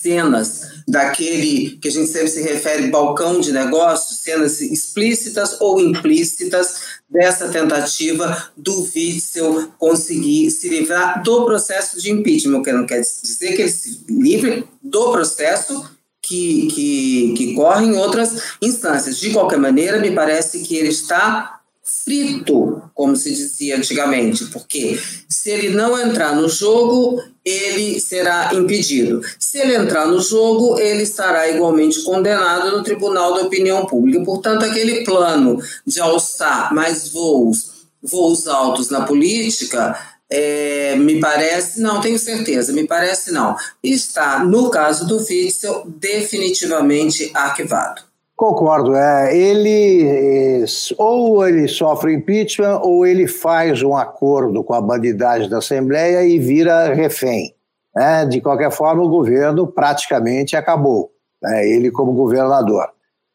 cenas 0.00 0.62
daquele 0.86 1.78
que 1.80 1.88
a 1.88 1.90
gente 1.90 2.10
sempre 2.10 2.28
se 2.28 2.42
refere 2.42 2.88
balcão 2.88 3.40
de 3.40 3.52
negócios, 3.52 4.20
cenas 4.20 4.60
explícitas 4.60 5.60
ou 5.60 5.80
implícitas 5.80 6.98
dessa 7.08 7.48
tentativa 7.48 8.50
do 8.56 8.82
Witzel 8.94 9.72
conseguir 9.78 10.50
se 10.50 10.68
livrar 10.68 11.22
do 11.22 11.44
processo 11.44 12.00
de 12.00 12.10
impeachment, 12.10 12.62
que 12.62 12.72
não 12.72 12.86
quer 12.86 13.00
dizer 13.00 13.54
que 13.54 13.62
ele 13.62 13.70
se 13.70 14.04
livre 14.08 14.64
do 14.82 15.12
processo 15.12 15.90
que, 16.22 16.68
que, 16.68 17.34
que 17.36 17.54
corre 17.54 17.86
em 17.86 17.96
outras 17.96 18.54
instâncias. 18.60 19.18
De 19.18 19.30
qualquer 19.30 19.58
maneira, 19.58 19.98
me 19.98 20.10
parece 20.10 20.60
que 20.60 20.76
ele 20.76 20.88
está 20.88 21.58
frito, 22.04 22.82
como 22.94 23.16
se 23.16 23.30
dizia 23.30 23.76
antigamente, 23.76 24.44
porque 24.46 25.00
se 25.28 25.50
ele 25.50 25.70
não 25.70 25.98
entrar 25.98 26.36
no 26.36 26.48
jogo, 26.48 27.22
ele 27.48 28.00
será 28.00 28.54
impedido. 28.54 29.20
Se 29.38 29.58
ele 29.58 29.74
entrar 29.74 30.06
no 30.06 30.20
jogo, 30.20 30.78
ele 30.78 31.02
estará 31.02 31.48
igualmente 31.48 32.02
condenado 32.02 32.76
no 32.76 32.82
Tribunal 32.82 33.34
da 33.34 33.42
Opinião 33.42 33.86
Pública. 33.86 34.22
Portanto, 34.24 34.64
aquele 34.64 35.04
plano 35.04 35.58
de 35.86 36.00
alçar 36.00 36.74
mais 36.74 37.08
voos, 37.08 37.70
voos 38.02 38.46
altos 38.46 38.90
na 38.90 39.02
política, 39.02 39.98
é, 40.30 40.94
me 40.96 41.20
parece, 41.20 41.80
não 41.80 42.00
tenho 42.00 42.18
certeza, 42.18 42.72
me 42.72 42.86
parece 42.86 43.32
não, 43.32 43.56
está, 43.82 44.44
no 44.44 44.70
caso 44.70 45.06
do 45.06 45.16
Witzel, 45.16 45.84
definitivamente 45.86 47.30
arquivado. 47.34 48.07
Concordo, 48.38 48.94
é, 48.94 49.36
ele 49.36 50.64
ou 50.96 51.44
ele 51.44 51.66
sofre 51.66 52.14
impeachment 52.14 52.78
ou 52.84 53.04
ele 53.04 53.26
faz 53.26 53.82
um 53.82 53.96
acordo 53.96 54.62
com 54.62 54.74
a 54.74 54.80
bandidagem 54.80 55.50
da 55.50 55.58
Assembleia 55.58 56.22
e 56.22 56.38
vira 56.38 56.94
refém. 56.94 57.52
Né? 57.92 58.24
De 58.26 58.40
qualquer 58.40 58.70
forma, 58.70 59.02
o 59.02 59.08
governo 59.08 59.66
praticamente 59.66 60.54
acabou, 60.54 61.10
né? 61.42 61.68
ele 61.68 61.90
como 61.90 62.12
governador. 62.12 62.88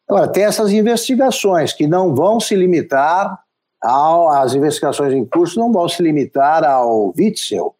Agora, 0.08 0.26
tem 0.26 0.44
essas 0.44 0.72
investigações 0.72 1.74
que 1.74 1.86
não 1.86 2.14
vão 2.14 2.40
se 2.40 2.56
limitar 2.56 3.38
ao, 3.82 4.30
as 4.30 4.54
investigações 4.54 5.12
em 5.12 5.26
curso 5.26 5.60
não 5.60 5.70
vão 5.70 5.86
se 5.86 6.02
limitar 6.02 6.64
ao 6.64 7.12
Witzel. 7.14 7.74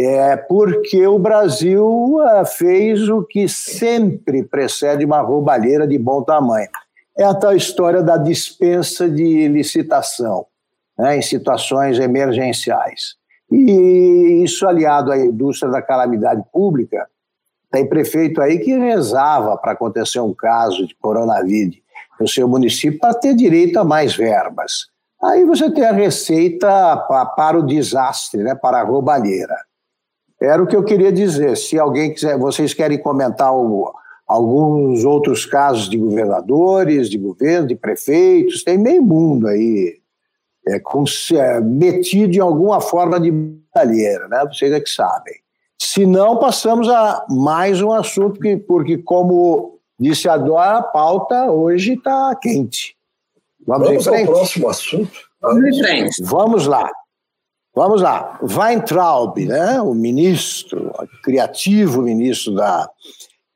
É 0.00 0.36
porque 0.36 1.04
o 1.06 1.18
Brasil 1.18 2.22
é, 2.22 2.44
fez 2.44 3.08
o 3.08 3.24
que 3.24 3.48
sempre 3.48 4.44
precede 4.44 5.04
uma 5.04 5.20
roubalheira 5.20 5.88
de 5.88 5.98
bom 5.98 6.22
tamanho. 6.22 6.68
É 7.18 7.24
a 7.24 7.34
tal 7.34 7.56
história 7.56 8.00
da 8.00 8.16
dispensa 8.16 9.10
de 9.10 9.48
licitação 9.48 10.46
né, 10.96 11.18
em 11.18 11.22
situações 11.22 11.98
emergenciais. 11.98 13.16
E 13.50 14.42
isso 14.44 14.68
aliado 14.68 15.10
à 15.10 15.18
indústria 15.18 15.72
da 15.72 15.82
calamidade 15.82 16.44
pública, 16.52 17.08
tem 17.70 17.88
prefeito 17.88 18.40
aí 18.40 18.58
que 18.60 18.78
rezava 18.78 19.56
para 19.56 19.72
acontecer 19.72 20.20
um 20.20 20.32
caso 20.32 20.86
de 20.86 20.94
coronavírus 20.94 21.76
no 22.20 22.28
seu 22.28 22.46
município 22.46 23.00
para 23.00 23.14
ter 23.14 23.34
direito 23.34 23.78
a 23.78 23.84
mais 23.84 24.14
verbas. 24.14 24.86
Aí 25.22 25.44
você 25.44 25.70
tem 25.72 25.84
a 25.84 25.92
receita 25.92 26.96
para 27.36 27.58
o 27.58 27.66
desastre, 27.66 28.44
né, 28.44 28.54
para 28.54 28.80
a 28.80 28.84
roubalheira. 28.84 29.56
Era 30.40 30.62
o 30.62 30.66
que 30.66 30.76
eu 30.76 30.84
queria 30.84 31.12
dizer. 31.12 31.56
Se 31.56 31.78
alguém 31.78 32.12
quiser, 32.12 32.38
vocês 32.38 32.72
querem 32.72 32.98
comentar 32.98 33.52
o, 33.52 33.92
alguns 34.26 35.04
outros 35.04 35.46
casos 35.46 35.88
de 35.88 35.96
governadores, 35.96 37.08
de 37.08 37.18
governo, 37.18 37.66
de 37.66 37.74
prefeitos, 37.74 38.62
tem 38.62 38.78
meio 38.78 39.02
mundo 39.02 39.48
aí 39.48 39.98
é, 40.66 40.78
com, 40.78 41.04
é, 41.32 41.60
metido 41.60 42.36
em 42.36 42.40
alguma 42.40 42.80
forma 42.80 43.18
de 43.18 43.30
roubalheira, 43.30 44.28
né? 44.28 44.44
Vocês 44.46 44.70
é 44.70 44.80
que 44.80 44.90
sabem. 44.90 45.34
Se 45.80 46.04
não, 46.04 46.38
passamos 46.38 46.88
a 46.88 47.24
mais 47.30 47.80
um 47.80 47.92
assunto, 47.92 48.40
que, 48.40 48.56
porque, 48.56 48.98
como 48.98 49.78
disse 49.98 50.28
a 50.28 50.36
Dora, 50.36 50.78
a 50.78 50.82
pauta 50.82 51.50
hoje 51.50 51.94
está 51.94 52.34
quente. 52.36 52.96
Vamos, 53.66 53.88
Vamos 53.88 54.08
ao 54.08 54.26
próximo 54.26 54.68
assunto. 54.68 55.20
Vamos 55.40 55.64
em 55.68 55.82
frente. 55.82 56.22
Vamos 56.22 56.66
lá. 56.66 56.90
Vamos 57.78 58.02
lá. 58.02 58.40
Weintraub, 58.42 59.38
né, 59.38 59.80
o 59.80 59.94
ministro, 59.94 60.88
o 60.88 61.22
criativo 61.22 62.02
ministro 62.02 62.52
da, 62.56 62.90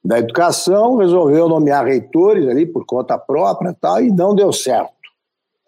da 0.04 0.20
Educação, 0.20 0.94
resolveu 0.94 1.48
nomear 1.48 1.84
reitores 1.84 2.48
ali 2.48 2.64
por 2.64 2.86
conta 2.86 3.18
própria 3.18 3.70
e 3.70 3.74
tal, 3.74 4.00
e 4.00 4.12
não 4.12 4.32
deu 4.32 4.52
certo. 4.52 4.92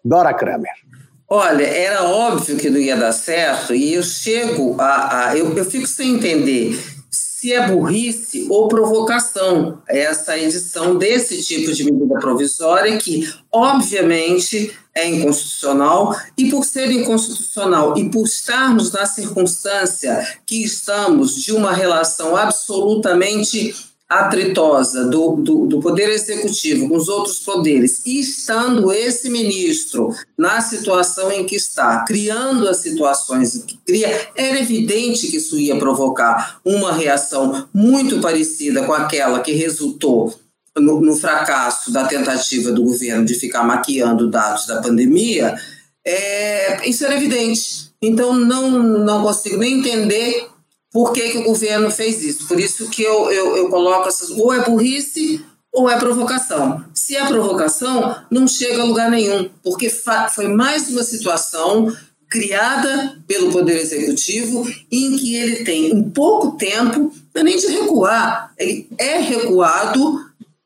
Dora 0.05 0.33
Kramer. 0.33 0.71
Olha, 1.27 1.65
era 1.65 2.05
óbvio 2.05 2.55
que 2.55 2.69
não 2.69 2.79
ia 2.79 2.95
dar 2.95 3.11
certo, 3.11 3.75
e 3.75 3.93
eu 3.93 4.03
chego 4.03 4.79
a. 4.79 5.25
a 5.25 5.37
eu, 5.37 5.53
eu 5.53 5.65
fico 5.65 5.85
sem 5.85 6.15
entender 6.15 6.94
se 7.45 7.53
é 7.53 7.67
burrice 7.67 8.47
ou 8.49 8.67
provocação. 8.67 9.79
Essa 9.87 10.35
edição 10.35 10.97
desse 10.97 11.43
tipo 11.43 11.71
de 11.71 11.83
medida 11.83 12.17
provisória, 12.17 12.97
que, 12.97 13.31
obviamente, 13.51 14.75
é 14.95 15.07
inconstitucional, 15.07 16.15
e 16.35 16.49
por 16.49 16.65
ser 16.65 16.89
inconstitucional 16.89 17.95
e 17.97 18.09
por 18.09 18.25
estarmos 18.25 18.91
na 18.91 19.05
circunstância 19.05 20.39
que 20.43 20.63
estamos 20.63 21.35
de 21.35 21.51
uma 21.51 21.71
relação 21.71 22.35
absolutamente 22.35 23.75
atritosa 24.07 25.05
do, 25.05 25.35
do, 25.37 25.65
do, 25.65 25.79
Poder 25.79 26.09
Executivo 26.09 26.87
com 26.87 26.95
os 26.95 27.09
outros 27.09 27.39
poderes, 27.39 28.01
e 28.05 28.19
estando 28.19 28.91
esse 28.91 29.29
ministro 29.29 30.13
na 30.37 30.61
situação 30.61 31.31
em 31.31 31.43
que 31.43 31.55
está, 31.55 32.05
criando 32.05 32.67
as 32.67 32.77
situações 32.77 33.63
que 33.65 33.77
cria, 33.83 34.29
era 34.35 34.59
evidente 34.59 35.27
que 35.27 35.37
isso 35.37 35.57
ia 35.59 35.77
provocar 35.77 36.59
uma 36.63 36.93
reação 36.93 37.67
muito 37.73 38.21
parecida 38.21 38.83
com 38.83 38.93
aquela 38.93 39.39
que 39.39 39.53
resultou 39.53 40.33
no, 40.77 41.01
no 41.01 41.15
fracasso 41.15 41.91
da 41.91 42.05
tentativa 42.05 42.71
do 42.71 42.83
governo 42.83 43.25
de 43.25 43.33
ficar 43.33 43.63
maquiando 43.63 44.29
dados 44.29 44.67
da 44.67 44.81
pandemia. 44.81 45.55
É, 46.05 46.87
isso 46.87 47.03
era 47.05 47.15
evidente. 47.15 47.91
Então, 48.01 48.33
não, 48.33 48.69
não 48.71 49.23
consigo 49.23 49.57
nem 49.57 49.79
entender 49.79 50.47
por 50.95 51.11
que, 51.11 51.27
que 51.27 51.39
o 51.39 51.43
governo 51.43 51.91
fez 51.91 52.23
isso? 52.23 52.47
Por 52.47 52.57
isso 52.57 52.89
que 52.89 53.03
eu, 53.03 53.29
eu, 53.29 53.57
eu 53.57 53.69
coloco 53.69 54.07
essas. 54.07 54.29
Ou 54.29 54.53
é 54.53 54.63
burrice 54.63 55.43
ou 55.69 55.89
é 55.89 55.99
provocação. 55.99 56.85
Se 56.93 57.17
é 57.17 57.25
provocação, 57.25 58.15
não 58.31 58.47
chega 58.47 58.81
a 58.81 58.85
lugar 58.85 59.11
nenhum, 59.11 59.49
porque 59.61 59.89
foi 60.33 60.47
mais 60.47 60.87
uma 60.87 61.03
situação 61.03 61.93
criada 62.29 63.21
pelo 63.27 63.51
Poder 63.51 63.77
Executivo 63.77 64.65
em 64.89 65.17
que 65.17 65.35
ele 65.35 65.65
tem 65.65 65.93
um 65.93 66.09
pouco 66.09 66.55
tempo, 66.55 67.11
não 67.33 67.41
é 67.41 67.43
nem 67.43 67.57
de 67.57 67.67
recuar, 67.67 68.53
ele 68.57 68.87
é 68.97 69.19
recuado 69.19 70.21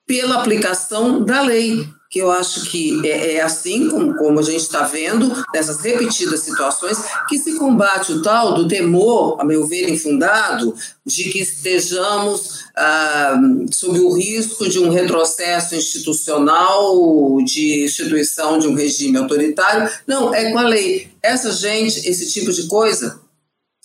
pela 0.06 0.36
aplicação 0.36 1.26
da 1.26 1.42
lei 1.42 1.88
que 2.10 2.20
eu 2.20 2.32
acho 2.32 2.66
que 2.72 3.06
é, 3.08 3.36
é 3.36 3.42
assim 3.42 3.88
como, 3.88 4.16
como 4.16 4.40
a 4.40 4.44
gente 4.44 4.62
está 4.62 4.82
vendo, 4.82 5.32
nessas 5.54 5.80
repetidas 5.80 6.40
situações, 6.40 6.98
que 7.28 7.38
se 7.38 7.56
combate 7.56 8.14
o 8.14 8.22
tal 8.24 8.56
do 8.56 8.68
temor, 8.68 9.40
a 9.40 9.46
meu 9.46 9.68
ver, 9.68 9.88
infundado, 9.88 10.74
de 11.06 11.26
que 11.26 11.40
estejamos 11.40 12.66
ah, 12.76 13.40
sob 13.72 14.00
o 14.00 14.14
risco 14.14 14.68
de 14.68 14.80
um 14.80 14.90
retrocesso 14.90 15.76
institucional, 15.76 17.38
de 17.44 17.86
instituição 17.86 18.58
de 18.58 18.68
um 18.68 18.74
regime 18.74 19.18
autoritário. 19.18 19.88
Não, 20.08 20.34
é 20.34 20.52
com 20.52 20.58
a 20.58 20.64
lei. 20.64 21.12
Essa 21.22 21.52
gente, 21.52 22.10
esse 22.10 22.32
tipo 22.32 22.52
de 22.52 22.66
coisa, 22.68 23.22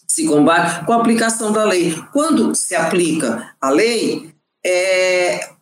se 0.08 0.26
combate 0.26 0.87
com 0.87 0.94
a 0.94 0.96
aplicação 0.96 1.52
da 1.52 1.64
lei. 1.64 1.94
Quando 2.10 2.54
se 2.54 2.74
aplica 2.74 3.54
a 3.60 3.68
lei, 3.68 4.32
é, 4.64 5.54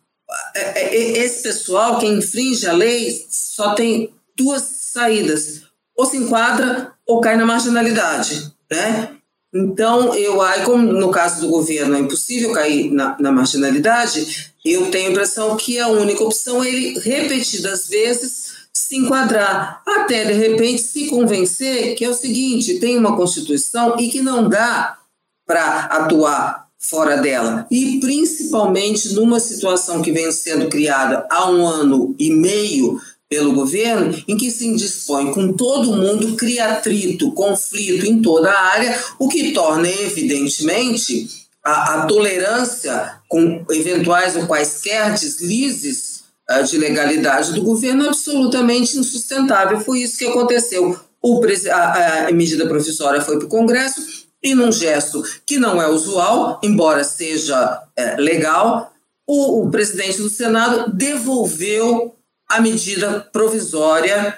esse 0.55 1.43
pessoal 1.43 1.99
que 1.99 2.05
infringe 2.05 2.67
a 2.67 2.73
lei 2.73 3.25
só 3.29 3.73
tem 3.73 4.13
duas 4.37 4.61
saídas: 4.61 5.63
ou 5.95 6.05
se 6.05 6.17
enquadra 6.17 6.93
ou 7.05 7.19
cai 7.21 7.35
na 7.35 7.45
marginalidade, 7.45 8.51
né? 8.71 9.17
Então, 9.53 10.15
eu 10.15 10.41
aí, 10.41 10.63
como 10.63 10.91
no 10.91 11.11
caso 11.11 11.41
do 11.41 11.47
governo 11.47 11.95
é 11.95 11.99
impossível 11.99 12.51
cair 12.51 12.91
na, 12.91 13.15
na 13.19 13.31
marginalidade, 13.31 14.51
eu 14.65 14.89
tenho 14.89 15.09
a 15.09 15.11
impressão 15.11 15.55
que 15.55 15.77
a 15.77 15.87
única 15.89 16.23
opção 16.23 16.63
é 16.63 16.69
ele, 16.69 16.99
repetidas 16.99 17.87
vezes, 17.87 18.53
se 18.73 18.97
enquadrar, 18.97 19.83
até 19.87 20.25
de 20.25 20.33
repente 20.33 20.81
se 20.81 21.07
convencer 21.07 21.93
que 21.95 22.03
é 22.03 22.09
o 22.09 22.13
seguinte: 22.15 22.79
tem 22.79 22.97
uma 22.97 23.15
Constituição 23.15 23.95
e 23.99 24.09
que 24.09 24.21
não 24.21 24.49
dá 24.49 24.97
para 25.45 25.81
atuar 25.85 26.62
fora 26.83 27.17
dela. 27.17 27.65
E 27.71 27.99
principalmente 27.99 29.13
numa 29.13 29.39
situação 29.39 30.01
que 30.01 30.11
vem 30.11 30.31
sendo 30.31 30.67
criada 30.67 31.25
há 31.29 31.49
um 31.49 31.65
ano 31.65 32.15
e 32.19 32.29
meio 32.29 32.99
pelo 33.29 33.53
governo, 33.53 34.13
em 34.27 34.37
que 34.37 34.51
se 34.51 34.67
indispõe 34.67 35.31
com 35.31 35.53
todo 35.53 35.95
mundo, 35.95 36.35
cria 36.35 36.73
atrito, 36.73 37.31
conflito 37.31 38.05
em 38.05 38.21
toda 38.21 38.51
a 38.51 38.61
área, 38.73 38.99
o 39.17 39.27
que 39.27 39.51
torna, 39.53 39.89
evidentemente, 39.89 41.27
a, 41.63 41.95
a 41.95 42.05
tolerância 42.05 43.13
com 43.27 43.65
eventuais 43.71 44.35
ou 44.35 44.45
quaisquer 44.45 45.13
deslizes 45.13 46.21
uh, 46.51 46.63
de 46.63 46.77
legalidade 46.77 47.53
do 47.53 47.63
governo 47.63 48.07
absolutamente 48.07 48.99
insustentável. 48.99 49.79
Foi 49.79 50.01
isso 50.01 50.17
que 50.17 50.25
aconteceu. 50.25 50.99
O, 51.19 51.41
a, 51.71 52.27
a 52.27 52.31
medida 52.31 52.67
provisória 52.67 53.21
foi 53.21 53.37
para 53.37 53.45
o 53.45 53.49
Congresso, 53.49 54.22
e 54.43 54.53
num 54.53 54.71
gesto 54.71 55.23
que 55.45 55.57
não 55.57 55.81
é 55.81 55.87
usual, 55.87 56.59
embora 56.61 57.03
seja 57.03 57.81
é, 57.95 58.15
legal, 58.17 58.91
o, 59.25 59.63
o 59.63 59.71
presidente 59.71 60.21
do 60.21 60.29
Senado 60.29 60.91
devolveu 60.91 62.15
a 62.49 62.59
medida 62.59 63.21
provisória 63.31 64.37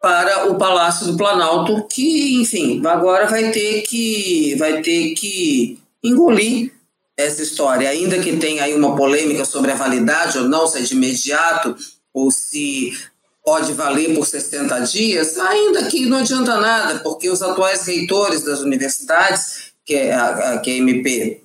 para 0.00 0.50
o 0.50 0.56
Palácio 0.56 1.08
do 1.08 1.16
Planalto, 1.16 1.86
que, 1.88 2.40
enfim, 2.40 2.80
agora 2.86 3.26
vai 3.26 3.50
ter 3.50 3.82
que 3.82 4.54
vai 4.56 4.80
ter 4.80 5.14
que 5.14 5.78
engolir 6.02 6.72
essa 7.16 7.42
história, 7.42 7.90
ainda 7.90 8.18
que 8.18 8.36
tenha 8.36 8.64
aí 8.64 8.74
uma 8.74 8.96
polêmica 8.96 9.44
sobre 9.44 9.72
a 9.72 9.74
validade 9.74 10.38
ou 10.38 10.48
não, 10.48 10.66
se 10.66 10.78
é 10.78 10.82
de 10.82 10.94
imediato 10.94 11.76
ou 12.14 12.30
se 12.30 12.96
pode 13.44 13.72
valer 13.72 14.14
por 14.14 14.26
60 14.26 14.78
dias, 14.80 15.38
ainda 15.38 15.84
que 15.84 16.06
não 16.06 16.18
adianta 16.18 16.60
nada, 16.60 16.98
porque 17.00 17.28
os 17.28 17.42
atuais 17.42 17.84
reitores 17.86 18.42
das 18.42 18.60
universidades, 18.60 19.72
que 19.84 19.94
é 19.94 20.14
a, 20.14 20.58
que 20.58 20.70
a 20.70 20.74
MP 20.74 21.42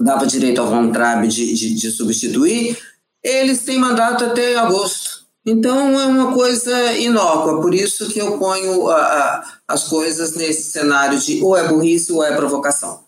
dava 0.00 0.26
direito 0.26 0.60
ao 0.60 0.90
Traub 0.90 1.26
de, 1.26 1.54
de, 1.54 1.74
de 1.74 1.90
substituir, 1.90 2.76
eles 3.22 3.60
têm 3.60 3.78
mandato 3.78 4.24
até 4.24 4.56
agosto. 4.56 5.24
Então 5.46 6.00
é 6.00 6.06
uma 6.06 6.32
coisa 6.32 6.94
inócua, 6.94 7.60
por 7.60 7.74
isso 7.74 8.08
que 8.08 8.18
eu 8.18 8.38
ponho 8.38 8.88
a, 8.88 8.96
a, 8.96 9.44
as 9.68 9.84
coisas 9.88 10.34
nesse 10.34 10.70
cenário 10.70 11.18
de 11.18 11.42
ou 11.42 11.54
é 11.54 11.68
burrice 11.68 12.10
ou 12.10 12.24
é 12.24 12.34
provocação. 12.34 13.03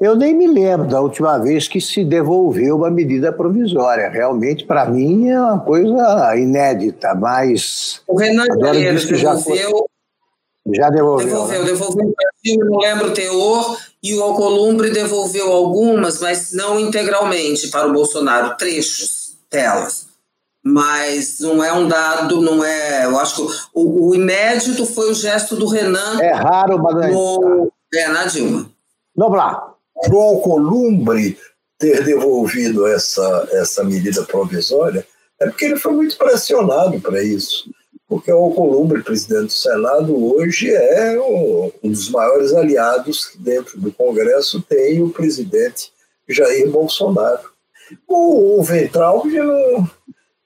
Eu 0.00 0.16
nem 0.16 0.34
me 0.34 0.46
lembro 0.46 0.88
da 0.88 0.98
última 0.98 1.36
vez 1.36 1.68
que 1.68 1.78
se 1.78 2.02
devolveu 2.02 2.76
uma 2.76 2.90
medida 2.90 3.30
provisória. 3.30 4.08
Realmente, 4.08 4.64
para 4.64 4.86
mim, 4.86 5.28
é 5.28 5.38
uma 5.38 5.60
coisa 5.60 6.34
inédita, 6.36 7.14
mas. 7.14 8.00
O 8.08 8.16
Renan 8.16 8.46
Calheiros 8.58 9.04
devolveu. 9.04 9.86
Já, 10.66 10.84
já 10.84 10.90
devolveu. 10.90 11.26
Devolveu, 11.26 11.60
né? 11.60 11.66
devolveu. 11.66 12.14
Eu 12.42 12.64
não 12.64 12.78
lembro 12.78 13.08
o 13.08 13.12
teor, 13.12 13.76
e 14.02 14.14
o 14.14 14.22
Alcolumbre 14.22 14.88
devolveu 14.88 15.52
algumas, 15.52 16.18
mas 16.18 16.54
não 16.54 16.80
integralmente 16.80 17.68
para 17.68 17.86
o 17.86 17.92
Bolsonaro, 17.92 18.56
trechos 18.56 19.36
delas. 19.52 20.06
Mas 20.64 21.40
não 21.40 21.62
é 21.62 21.74
um 21.74 21.86
dado, 21.86 22.40
não 22.40 22.64
é. 22.64 23.04
Eu 23.04 23.18
acho 23.18 23.36
que 23.36 23.52
o, 23.74 24.08
o 24.08 24.14
inédito 24.14 24.86
foi 24.86 25.10
o 25.10 25.14
gesto 25.14 25.56
do 25.56 25.66
Renan. 25.66 26.18
É 26.22 26.32
raro, 26.32 26.78
mas 26.78 27.12
no, 27.12 27.70
é, 27.92 28.08
na 28.08 28.24
Dilma. 28.24 28.70
Vamos 29.14 29.36
lá. 29.36 29.69
Para 30.00 30.14
o 30.14 30.20
Alcolumbre 30.20 31.38
ter 31.78 32.04
devolvido 32.04 32.86
essa, 32.86 33.48
essa 33.52 33.82
medida 33.84 34.22
provisória 34.24 35.06
é 35.40 35.46
porque 35.46 35.64
ele 35.64 35.76
foi 35.76 35.92
muito 35.92 36.16
pressionado 36.18 37.00
para 37.00 37.22
isso. 37.22 37.70
Porque 38.06 38.30
o 38.30 38.36
Alcolumbre, 38.36 39.02
presidente 39.02 39.46
do 39.46 39.52
Senado, 39.52 40.34
hoje 40.34 40.70
é 40.74 41.18
um, 41.18 41.70
um 41.82 41.90
dos 41.90 42.10
maiores 42.10 42.52
aliados 42.52 43.30
dentro 43.38 43.80
do 43.80 43.92
Congresso 43.92 44.60
tem 44.60 45.02
o 45.02 45.10
presidente 45.10 45.92
Jair 46.28 46.68
Bolsonaro. 46.68 47.48
O, 48.06 48.60
o 48.60 48.64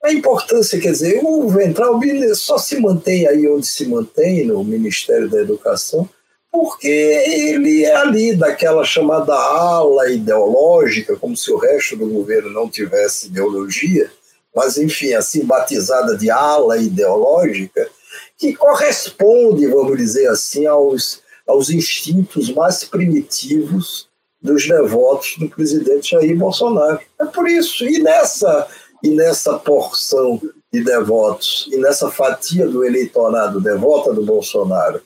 a 0.02 0.12
importância, 0.12 0.78
quer 0.78 0.92
dizer, 0.92 1.20
o 1.24 1.48
Ventral 1.48 1.98
só 2.34 2.58
se 2.58 2.78
mantém 2.78 3.26
aí 3.26 3.48
onde 3.48 3.66
se 3.66 3.86
mantém, 3.86 4.44
no 4.44 4.62
Ministério 4.62 5.30
da 5.30 5.40
Educação, 5.40 6.06
porque 6.54 6.86
ele 6.86 7.82
é 7.82 7.96
ali 7.96 8.32
daquela 8.32 8.84
chamada 8.84 9.34
ala 9.34 10.08
ideológica, 10.08 11.16
como 11.16 11.36
se 11.36 11.50
o 11.50 11.56
resto 11.56 11.96
do 11.96 12.06
governo 12.06 12.48
não 12.48 12.70
tivesse 12.70 13.26
ideologia, 13.26 14.08
mas 14.54 14.78
enfim, 14.78 15.14
assim 15.14 15.44
batizada 15.44 16.16
de 16.16 16.30
ala 16.30 16.78
ideológica, 16.78 17.90
que 18.38 18.54
corresponde, 18.54 19.66
vamos 19.66 19.98
dizer 19.98 20.28
assim, 20.28 20.64
aos, 20.64 21.20
aos 21.44 21.70
instintos 21.70 22.48
mais 22.50 22.84
primitivos 22.84 24.08
dos 24.40 24.68
devotos 24.68 25.34
do 25.36 25.48
presidente 25.48 26.12
Jair 26.12 26.38
Bolsonaro. 26.38 27.00
É 27.20 27.24
por 27.24 27.48
isso, 27.48 27.84
e 27.84 27.98
nessa 27.98 28.68
e 29.02 29.10
nessa 29.10 29.58
porção 29.58 30.40
de 30.72 30.84
devotos, 30.84 31.68
e 31.72 31.78
nessa 31.78 32.12
fatia 32.12 32.68
do 32.68 32.84
eleitorado 32.84 33.60
devota 33.60 34.14
do 34.14 34.24
Bolsonaro, 34.24 35.02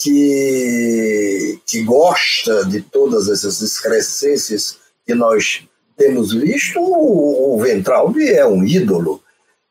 que, 0.00 1.60
que 1.66 1.82
gosta 1.82 2.64
de 2.64 2.80
todas 2.80 3.28
essas 3.28 3.60
excrescências 3.60 4.78
que 5.06 5.14
nós 5.14 5.62
temos 5.96 6.32
visto, 6.32 6.80
o, 6.80 7.54
o 7.54 7.58
Ventralbi 7.60 8.30
é 8.30 8.46
um 8.46 8.64
ídolo. 8.64 9.22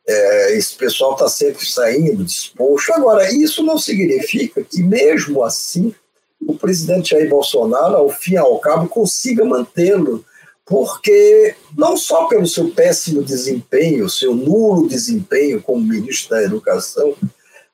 É, 0.07 0.55
esse 0.55 0.75
pessoal 0.75 1.13
está 1.13 1.27
sempre 1.27 1.65
saindo 1.65 2.23
disposto. 2.23 2.93
Agora, 2.93 3.31
isso 3.33 3.63
não 3.63 3.77
significa 3.77 4.63
que, 4.63 4.83
mesmo 4.83 5.43
assim, 5.43 5.93
o 6.47 6.55
presidente 6.55 7.09
Jair 7.11 7.27
Bolsonaro, 7.27 7.95
ao 7.95 8.09
fim 8.09 8.33
e 8.33 8.37
ao 8.37 8.59
cabo, 8.59 8.87
consiga 8.87 9.43
mantê-lo 9.43 10.23
porque 10.63 11.55
não 11.75 11.97
só 11.97 12.27
pelo 12.27 12.45
seu 12.45 12.69
péssimo 12.69 13.23
desempenho, 13.23 14.07
seu 14.07 14.35
nulo 14.35 14.87
desempenho 14.87 15.59
como 15.63 15.81
ministro 15.81 16.29
da 16.29 16.43
Educação, 16.43 17.15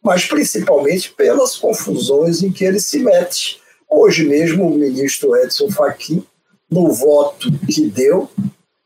mas 0.05 0.23
principalmente 0.23 1.11
pelas 1.13 1.55
confusões 1.55 2.43
em 2.43 2.51
que 2.51 2.63
ele 2.63 2.79
se 2.79 2.99
mete. 2.99 3.59
Hoje 3.89 4.23
mesmo, 4.23 4.67
o 4.67 4.77
ministro 4.77 5.35
Edson 5.35 5.71
Fachin, 5.71 6.23
no 6.69 6.93
voto 6.93 7.51
que 7.65 7.87
deu, 7.87 8.29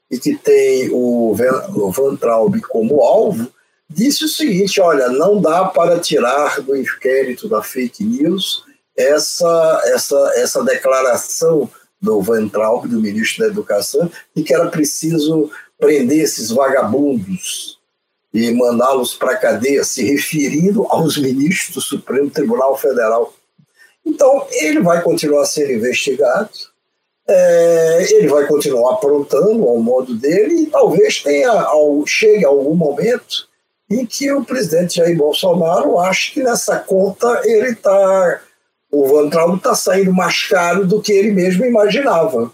e 0.10 0.18
que 0.18 0.34
tem 0.38 0.90
o 0.94 1.36
Van 1.92 2.16
Traub 2.16 2.62
como 2.62 3.02
alvo, 3.02 3.52
disse 3.90 4.24
o 4.24 4.30
seguinte: 4.30 4.80
olha, 4.80 5.10
não 5.10 5.42
dá 5.42 5.66
para 5.66 6.00
tirar 6.00 6.62
do 6.62 6.76
inquérito 6.76 7.50
da 7.50 7.62
fake 7.62 8.02
news 8.02 8.64
essa, 8.96 9.82
essa, 9.88 10.34
essa 10.38 10.64
declaração 10.64 11.70
do 12.02 12.22
Van 12.22 12.48
Traub, 12.48 12.88
do 12.88 13.02
ministro 13.02 13.44
da 13.44 13.52
Educação, 13.52 14.10
e 14.34 14.42
que 14.42 14.54
era 14.54 14.70
preciso 14.70 15.52
prender 15.78 16.20
esses 16.20 16.50
vagabundos 16.50 17.79
e 18.34 18.52
mandá-los 18.52 19.14
para 19.16 19.32
a 19.32 19.38
cadeia, 19.38 19.84
se 19.84 20.04
referindo 20.04 20.86
aos 20.90 21.18
ministros 21.18 21.76
do 21.76 21.82
Supremo 21.82 22.30
Tribunal 22.30 22.78
Federal. 22.78 23.34
Então, 24.06 24.46
ele 24.52 24.82
vai 24.82 25.02
continuar 25.02 25.46
sendo 25.46 25.72
investigado, 25.72 26.50
é, 27.28 28.08
ele 28.12 28.28
vai 28.28 28.48
continuar 28.48 28.94
aprontando 28.94 29.68
ao 29.68 29.78
modo 29.78 30.16
dele, 30.16 30.64
e 30.64 30.66
talvez 30.68 31.22
tenha, 31.22 31.52
ao, 31.52 32.06
chegue 32.06 32.46
algum 32.46 32.76
momento 32.76 33.48
em 33.90 34.06
que 34.06 34.32
o 34.32 34.44
presidente 34.44 34.98
Jair 34.98 35.18
Bolsonaro 35.18 36.00
ache 36.00 36.34
que 36.34 36.44
nessa 36.44 36.78
conta 36.78 37.42
ele 37.44 37.72
está 37.72 38.42
o 38.92 39.08
Van 39.08 39.30
Traub 39.30 39.58
está 39.58 39.76
saindo 39.76 40.12
mais 40.12 40.48
caro 40.48 40.86
do 40.86 41.02
que 41.02 41.12
ele 41.12 41.32
mesmo 41.32 41.66
imaginava. 41.66 42.52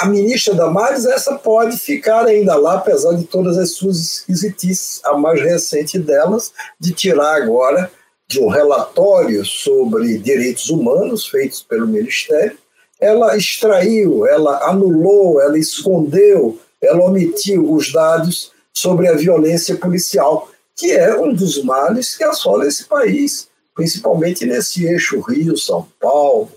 A 0.00 0.06
ministra 0.06 0.54
Damares, 0.54 1.04
essa 1.04 1.34
pode 1.34 1.78
ficar 1.78 2.26
ainda 2.26 2.54
lá, 2.54 2.74
apesar 2.74 3.14
de 3.14 3.24
todas 3.24 3.58
as 3.58 3.72
suas 3.72 3.98
esquisitices. 3.98 5.00
A 5.04 5.16
mais 5.16 5.40
recente 5.40 5.98
delas, 5.98 6.52
de 6.78 6.92
tirar 6.92 7.34
agora 7.34 7.90
de 8.28 8.40
um 8.40 8.48
relatório 8.48 9.44
sobre 9.44 10.18
direitos 10.18 10.70
humanos 10.70 11.26
feitos 11.26 11.62
pelo 11.62 11.86
Ministério, 11.86 12.56
ela 13.00 13.36
extraiu, 13.36 14.26
ela 14.26 14.68
anulou, 14.68 15.40
ela 15.40 15.58
escondeu, 15.58 16.58
ela 16.80 17.04
omitiu 17.04 17.72
os 17.72 17.92
dados 17.92 18.52
sobre 18.72 19.08
a 19.08 19.14
violência 19.14 19.76
policial, 19.76 20.48
que 20.76 20.92
é 20.92 21.14
um 21.18 21.34
dos 21.34 21.62
males 21.62 22.16
que 22.16 22.24
assola 22.24 22.66
esse 22.66 22.84
país 22.84 23.50
principalmente 23.74 24.44
nesse 24.44 24.84
eixo 24.84 25.20
Rio-São 25.20 25.88
Paulo. 26.00 26.50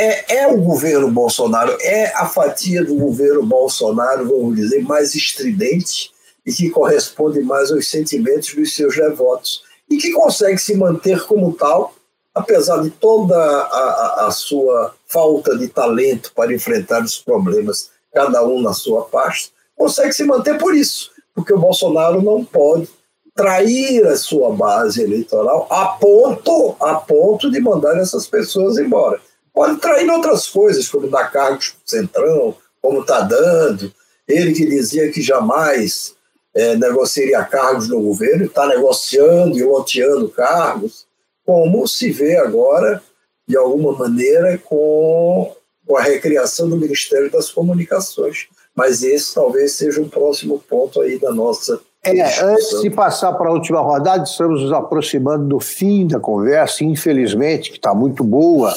É, 0.00 0.36
é 0.36 0.46
o 0.48 0.56
governo 0.56 1.10
Bolsonaro, 1.10 1.76
é 1.78 2.06
a 2.16 2.24
fatia 2.24 2.82
do 2.82 2.94
governo 2.94 3.44
Bolsonaro, 3.44 4.26
vamos 4.26 4.56
dizer, 4.56 4.82
mais 4.82 5.14
estridente 5.14 6.10
e 6.46 6.50
que 6.50 6.70
corresponde 6.70 7.42
mais 7.42 7.70
aos 7.70 7.90
sentimentos 7.90 8.54
dos 8.54 8.74
seus 8.74 8.96
devotos 8.96 9.62
e 9.90 9.98
que 9.98 10.10
consegue 10.12 10.56
se 10.56 10.74
manter 10.74 11.22
como 11.26 11.52
tal, 11.52 11.92
apesar 12.34 12.82
de 12.82 12.88
toda 12.88 13.36
a, 13.36 14.26
a, 14.26 14.30
sua 14.30 14.94
falta 15.06 15.58
de 15.58 15.68
talento 15.68 16.32
para 16.34 16.54
enfrentar 16.54 17.04
os 17.04 17.18
problemas, 17.18 17.90
cada 18.10 18.42
um 18.42 18.62
na 18.62 18.72
sua 18.72 19.02
parte, 19.02 19.52
consegue 19.76 20.14
se 20.14 20.24
manter 20.24 20.56
por 20.56 20.74
isso, 20.74 21.10
porque 21.34 21.52
o 21.52 21.58
Bolsonaro 21.58 22.22
não 22.22 22.42
pode 22.42 22.88
trair 23.36 24.06
a 24.06 24.16
sua 24.16 24.50
base 24.50 25.02
eleitoral 25.02 25.66
a 25.68 25.88
ponto, 25.88 26.74
a 26.80 26.94
ponto 26.94 27.50
de 27.50 27.60
mandar 27.60 27.98
essas 27.98 28.26
pessoas 28.26 28.78
embora. 28.78 29.20
Pode 29.52 29.80
trair 29.80 30.08
outras 30.10 30.48
coisas, 30.48 30.88
como 30.88 31.08
dar 31.08 31.30
cargos 31.30 31.70
para 31.70 31.78
o 31.78 31.90
Centrão, 31.90 32.56
como 32.80 33.00
está 33.00 33.20
dando. 33.20 33.92
Ele 34.26 34.52
que 34.52 34.64
dizia 34.66 35.10
que 35.10 35.20
jamais 35.20 36.14
é, 36.54 36.76
negociaria 36.76 37.42
cargos 37.44 37.88
no 37.88 38.00
governo, 38.00 38.44
está 38.44 38.66
negociando 38.66 39.58
e 39.58 39.62
loteando 39.62 40.28
cargos, 40.28 41.06
como 41.44 41.86
se 41.86 42.10
vê 42.10 42.36
agora, 42.36 43.02
de 43.46 43.56
alguma 43.56 43.92
maneira, 43.92 44.56
com, 44.58 45.54
com 45.86 45.96
a 45.96 46.02
recriação 46.02 46.68
do 46.68 46.76
Ministério 46.76 47.30
das 47.30 47.50
Comunicações. 47.50 48.46
Mas 48.74 49.02
esse 49.02 49.34
talvez 49.34 49.72
seja 49.72 50.00
um 50.00 50.08
próximo 50.08 50.62
ponto 50.68 51.00
aí 51.00 51.18
da 51.18 51.32
nossa 51.32 51.80
é, 52.02 52.42
antes 52.42 52.80
de 52.80 52.88
passar 52.88 53.34
para 53.34 53.50
a 53.50 53.52
última 53.52 53.80
rodada, 53.80 54.22
estamos 54.22 54.62
nos 54.62 54.72
aproximando 54.72 55.46
do 55.46 55.60
fim 55.60 56.06
da 56.06 56.18
conversa, 56.18 56.82
infelizmente, 56.82 57.70
que 57.70 57.76
está 57.76 57.94
muito 57.94 58.24
boa. 58.24 58.74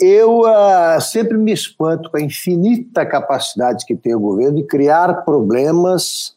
Eu 0.00 0.42
uh, 0.42 1.00
sempre 1.00 1.36
me 1.36 1.52
espanto 1.52 2.10
com 2.10 2.16
a 2.16 2.20
infinita 2.20 3.04
capacidade 3.04 3.84
que 3.84 3.96
tem 3.96 4.14
o 4.14 4.20
governo 4.20 4.56
de 4.56 4.62
criar 4.64 5.24
problemas 5.24 6.34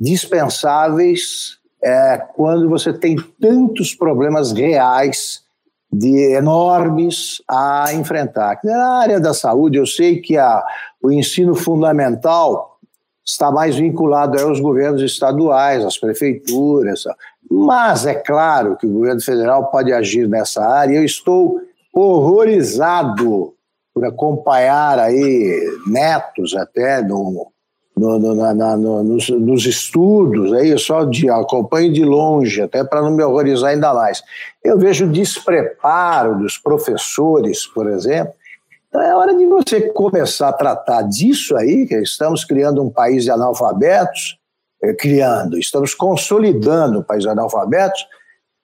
dispensáveis 0.00 1.58
é, 1.82 2.16
quando 2.34 2.68
você 2.68 2.92
tem 2.92 3.16
tantos 3.40 3.94
problemas 3.94 4.52
reais 4.52 5.42
de 5.92 6.34
enormes 6.34 7.42
a 7.46 7.92
enfrentar. 7.92 8.58
Na 8.64 9.00
área 9.00 9.20
da 9.20 9.34
saúde, 9.34 9.76
eu 9.76 9.86
sei 9.86 10.20
que 10.20 10.38
a, 10.38 10.64
o 11.02 11.12
ensino 11.12 11.54
fundamental 11.54 12.78
está 13.24 13.50
mais 13.50 13.76
vinculado 13.76 14.40
aos 14.40 14.58
governos 14.58 15.02
estaduais, 15.02 15.84
às 15.84 15.98
prefeituras. 15.98 17.04
Mas 17.50 18.06
é 18.06 18.14
claro 18.14 18.76
que 18.76 18.86
o 18.86 18.92
governo 18.92 19.20
federal 19.20 19.70
pode 19.70 19.92
agir 19.92 20.26
nessa 20.26 20.64
área. 20.64 20.96
Eu 20.96 21.04
estou 21.04 21.60
horrorizado 21.92 23.54
por 23.94 24.04
acompanhar 24.04 24.98
aí 24.98 25.60
netos 25.86 26.56
até 26.56 27.02
no, 27.02 27.52
no, 27.96 28.18
no, 28.18 28.34
na, 28.34 28.76
no 28.76 29.02
nos, 29.02 29.28
nos, 29.28 29.66
estudos, 29.66 30.52
aí 30.54 30.76
só 30.78 31.04
de, 31.04 31.28
acompanho 31.28 31.92
de 31.92 32.04
longe, 32.04 32.62
até 32.62 32.82
para 32.82 33.02
não 33.02 33.10
me 33.10 33.22
horrorizar 33.22 33.70
ainda 33.70 33.92
mais. 33.92 34.22
Eu 34.64 34.78
vejo 34.78 35.04
o 35.04 35.12
despreparo 35.12 36.38
dos 36.38 36.56
professores, 36.56 37.66
por 37.66 37.88
exemplo, 37.88 38.34
então 38.88 39.00
é 39.00 39.14
hora 39.14 39.34
de 39.34 39.46
você 39.46 39.80
começar 39.80 40.50
a 40.50 40.52
tratar 40.52 41.02
disso 41.02 41.56
aí, 41.56 41.86
que 41.86 41.94
estamos 41.96 42.44
criando 42.44 42.82
um 42.82 42.90
país 42.90 43.24
de 43.24 43.30
analfabetos, 43.30 44.38
é, 44.82 44.92
criando, 44.92 45.58
estamos 45.58 45.94
consolidando 45.94 46.98
um 46.98 47.02
país 47.02 47.22
de 47.22 47.28
analfabetos, 47.30 48.06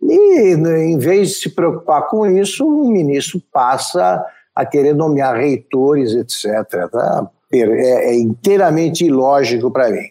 e 0.00 0.54
em 0.54 0.98
vez 0.98 1.28
de 1.30 1.34
se 1.34 1.50
preocupar 1.50 2.06
com 2.08 2.26
isso, 2.26 2.66
o 2.66 2.90
ministro 2.90 3.42
passa 3.52 4.24
a 4.54 4.66
querer 4.66 4.94
nomear 4.94 5.36
reitores, 5.36 6.14
etc. 6.14 6.90
Tá? 6.90 7.30
É, 7.52 8.10
é 8.10 8.14
inteiramente 8.14 9.04
ilógico 9.04 9.70
para 9.70 9.90
mim. 9.90 10.08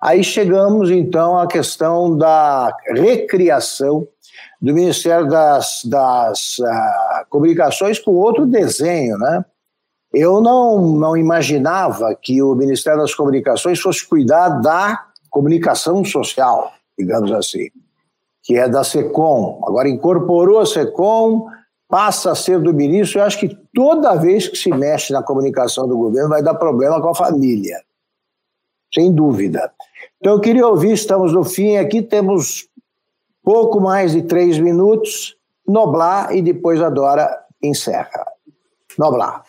Aí 0.00 0.24
chegamos 0.24 0.90
então 0.90 1.38
à 1.38 1.46
questão 1.46 2.16
da 2.16 2.74
recriação 2.88 4.06
do 4.60 4.72
Ministério 4.72 5.28
das, 5.28 5.82
das 5.84 6.58
uh, 6.58 7.26
Comunicações 7.28 7.98
com 7.98 8.12
outro 8.12 8.46
desenho, 8.46 9.18
né? 9.18 9.44
Eu 10.12 10.40
não, 10.40 10.80
não 10.96 11.16
imaginava 11.16 12.16
que 12.20 12.42
o 12.42 12.54
Ministério 12.54 13.00
das 13.00 13.14
Comunicações 13.14 13.78
fosse 13.78 14.06
cuidar 14.06 14.48
da 14.60 15.06
comunicação 15.30 16.04
social, 16.04 16.72
digamos 16.98 17.30
assim, 17.30 17.68
que 18.50 18.56
é 18.56 18.68
da 18.68 18.82
SECOM. 18.82 19.60
Agora 19.64 19.88
incorporou 19.88 20.58
a 20.58 20.66
SECOM, 20.66 21.46
passa 21.88 22.32
a 22.32 22.34
ser 22.34 22.58
do 22.58 22.74
ministro. 22.74 23.20
Eu 23.20 23.24
acho 23.24 23.38
que 23.38 23.56
toda 23.72 24.16
vez 24.16 24.48
que 24.48 24.56
se 24.56 24.70
mexe 24.70 25.12
na 25.12 25.22
comunicação 25.22 25.86
do 25.86 25.96
governo 25.96 26.30
vai 26.30 26.42
dar 26.42 26.54
problema 26.54 27.00
com 27.00 27.10
a 27.10 27.14
família, 27.14 27.80
sem 28.92 29.12
dúvida. 29.12 29.70
Então 30.18 30.32
eu 30.32 30.40
queria 30.40 30.66
ouvir, 30.66 30.90
estamos 30.90 31.32
no 31.32 31.44
fim 31.44 31.76
aqui, 31.76 32.02
temos 32.02 32.66
pouco 33.44 33.80
mais 33.80 34.10
de 34.10 34.22
três 34.22 34.58
minutos. 34.58 35.36
Noblar 35.64 36.34
e 36.34 36.42
depois 36.42 36.82
a 36.82 36.90
Dora 36.90 37.30
encerra. 37.62 38.26
Noblar. 38.98 39.44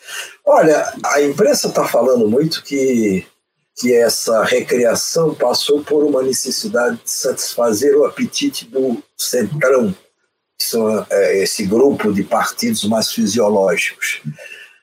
Olha, 0.45 0.93
a 1.04 1.24
imprensa 1.24 1.70
está 1.70 1.88
falando 1.88 2.30
muito 2.30 2.64
que, 2.64 3.26
que 3.82 3.95
essa 3.95 4.43
recriação 4.43 5.34
passou 5.34 5.84
por 5.84 6.03
uma 6.03 6.21
necessidade 6.21 6.97
de 7.03 7.09
satisfazer 7.09 7.97
o 7.97 8.05
apetite 8.05 8.65
do 8.65 9.01
centrão, 9.17 9.91
que 10.55 10.63
são 10.63 11.03
é, 11.09 11.41
esse 11.41 11.65
grupo 11.65 12.13
de 12.13 12.23
partidos 12.23 12.84
mais 12.84 13.11
fisiológicos. 13.11 14.21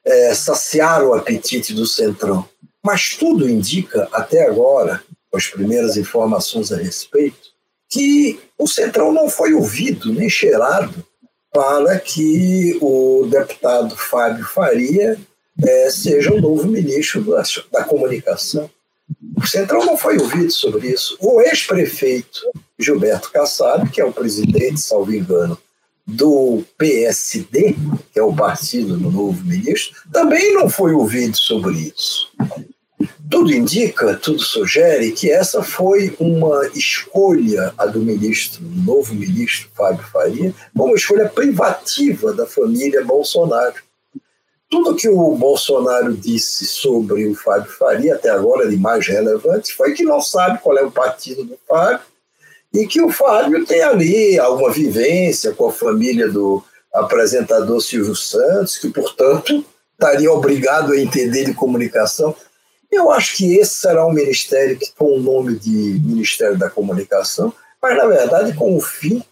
É, 0.04 0.34
saciar 0.34 1.04
o 1.04 1.14
apetite 1.14 1.72
do 1.72 1.86
centrão. 1.86 2.48
Mas 2.84 3.14
tudo 3.16 3.48
indica, 3.48 4.08
até 4.10 4.44
agora, 4.48 5.00
com 5.30 5.36
as 5.36 5.46
primeiras 5.46 5.96
informações 5.96 6.72
a 6.72 6.76
respeito, 6.76 7.52
que 7.88 8.40
o 8.58 8.66
centrão 8.66 9.12
não 9.12 9.30
foi 9.30 9.54
ouvido 9.54 10.12
nem 10.12 10.28
cheirado 10.28 11.06
para 11.52 12.00
que 12.00 12.76
o 12.80 13.28
deputado 13.30 13.96
Fábio 13.96 14.44
Faria 14.44 15.16
é, 15.62 15.90
seja 15.90 16.34
o 16.34 16.40
novo 16.40 16.66
ministro 16.66 17.22
da, 17.22 17.42
da 17.70 17.84
comunicação. 17.84 18.68
O 19.38 19.46
Centrão 19.46 19.86
não 19.86 19.96
foi 19.96 20.18
ouvido 20.18 20.50
sobre 20.50 20.88
isso. 20.88 21.16
O 21.20 21.40
ex-prefeito 21.40 22.40
Gilberto 22.78 23.30
Kassab, 23.30 23.88
que 23.88 24.00
é 24.00 24.04
o 24.04 24.12
presidente, 24.12 24.80
salvo 24.80 25.14
engano, 25.14 25.56
do 26.04 26.64
PSD, 26.76 27.76
que 28.12 28.18
é 28.18 28.22
o 28.22 28.34
partido 28.34 28.96
do 28.96 29.10
novo 29.10 29.44
ministro, 29.44 29.94
também 30.12 30.54
não 30.54 30.68
foi 30.68 30.92
ouvido 30.92 31.36
sobre 31.36 31.92
isso. 31.96 32.30
Tudo 33.30 33.54
indica, 33.54 34.16
tudo 34.16 34.40
sugere 34.40 35.12
que 35.12 35.30
essa 35.30 35.62
foi 35.62 36.16
uma 36.18 36.66
escolha, 36.74 37.72
a 37.78 37.86
do 37.86 38.00
ministro, 38.00 38.64
do 38.64 38.82
novo 38.82 39.14
ministro 39.14 39.68
Fábio 39.76 40.04
Faria, 40.10 40.52
uma 40.74 40.94
escolha 40.94 41.28
privativa 41.28 42.32
da 42.32 42.46
família 42.46 43.04
Bolsonaro. 43.04 43.76
Tudo 44.70 44.94
que 44.94 45.08
o 45.08 45.34
Bolsonaro 45.34 46.14
disse 46.14 46.66
sobre 46.66 47.26
o 47.26 47.34
Fábio 47.34 47.70
Faria, 47.72 48.14
até 48.14 48.28
agora 48.30 48.68
de 48.68 48.76
mais 48.76 49.06
relevante, 49.06 49.74
foi 49.74 49.94
que 49.94 50.04
não 50.04 50.20
sabe 50.20 50.60
qual 50.60 50.76
é 50.76 50.84
o 50.84 50.90
partido 50.90 51.44
do 51.44 51.58
Fábio 51.66 52.00
e 52.72 52.86
que 52.86 53.00
o 53.00 53.10
Fábio 53.10 53.64
tem 53.64 53.82
ali 53.82 54.38
alguma 54.38 54.70
vivência 54.70 55.52
com 55.52 55.68
a 55.68 55.72
família 55.72 56.28
do 56.28 56.62
apresentador 56.92 57.80
Silvio 57.80 58.14
Santos, 58.14 58.76
que, 58.76 58.90
portanto, 58.90 59.64
estaria 59.92 60.30
obrigado 60.30 60.92
a 60.92 61.00
entender 61.00 61.44
de 61.44 61.54
comunicação. 61.54 62.34
Eu 62.90 63.10
acho 63.10 63.36
que 63.36 63.56
esse 63.56 63.74
será 63.74 64.06
um 64.06 64.12
ministério 64.12 64.78
que, 64.78 64.92
com 64.96 65.16
o 65.16 65.20
nome 65.20 65.58
de 65.58 66.00
Ministério 66.04 66.58
da 66.58 66.70
Comunicação, 66.70 67.52
mas 67.80 67.96
na 67.96 68.06
verdade 68.06 68.54
com 68.54 68.76
o 68.76 68.80
fim 68.80 69.22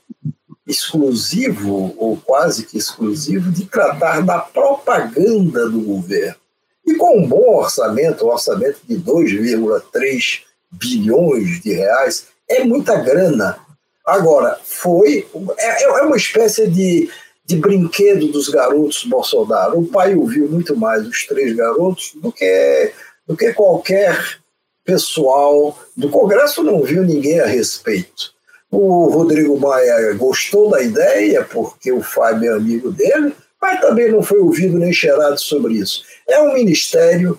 exclusivo, 0.66 1.94
ou 1.96 2.16
quase 2.16 2.66
que 2.66 2.76
exclusivo, 2.76 3.50
de 3.52 3.66
tratar 3.66 4.22
da 4.22 4.38
propaganda 4.38 5.68
do 5.68 5.80
governo. 5.80 6.36
E 6.84 6.94
com 6.94 7.18
um 7.18 7.26
bom 7.26 7.58
orçamento, 7.58 8.24
um 8.24 8.28
orçamento 8.28 8.80
de 8.88 8.96
2,3 8.96 10.42
bilhões 10.70 11.60
de 11.60 11.72
reais, 11.72 12.26
é 12.48 12.64
muita 12.64 12.96
grana. 12.96 13.58
Agora, 14.04 14.58
foi. 14.64 15.26
É, 15.58 15.84
é 15.84 16.02
uma 16.02 16.16
espécie 16.16 16.68
de, 16.68 17.10
de 17.44 17.56
brinquedo 17.56 18.28
dos 18.28 18.48
garotos 18.48 19.04
Bolsonaro. 19.04 19.80
O 19.80 19.86
pai 19.86 20.14
ouviu 20.14 20.48
muito 20.48 20.76
mais 20.76 21.06
os 21.06 21.26
três 21.26 21.54
garotos 21.54 22.12
do 22.16 22.30
que 22.30 22.92
do 23.26 23.36
que 23.36 23.52
qualquer 23.52 24.38
pessoal 24.84 25.76
do 25.96 26.08
Congresso 26.08 26.62
não 26.62 26.82
viu 26.82 27.02
ninguém 27.02 27.40
a 27.40 27.46
respeito. 27.46 28.36
O 28.70 29.08
Rodrigo 29.08 29.58
Maia 29.58 30.12
gostou 30.14 30.70
da 30.70 30.82
ideia, 30.82 31.44
porque 31.44 31.92
o 31.92 32.02
Fábio 32.02 32.50
é 32.50 32.54
amigo 32.54 32.90
dele, 32.90 33.34
mas 33.60 33.80
também 33.80 34.10
não 34.10 34.22
foi 34.22 34.38
ouvido 34.38 34.78
nem 34.78 34.92
cheirado 34.92 35.38
sobre 35.38 35.74
isso. 35.74 36.02
É 36.28 36.40
um 36.40 36.54
ministério 36.54 37.38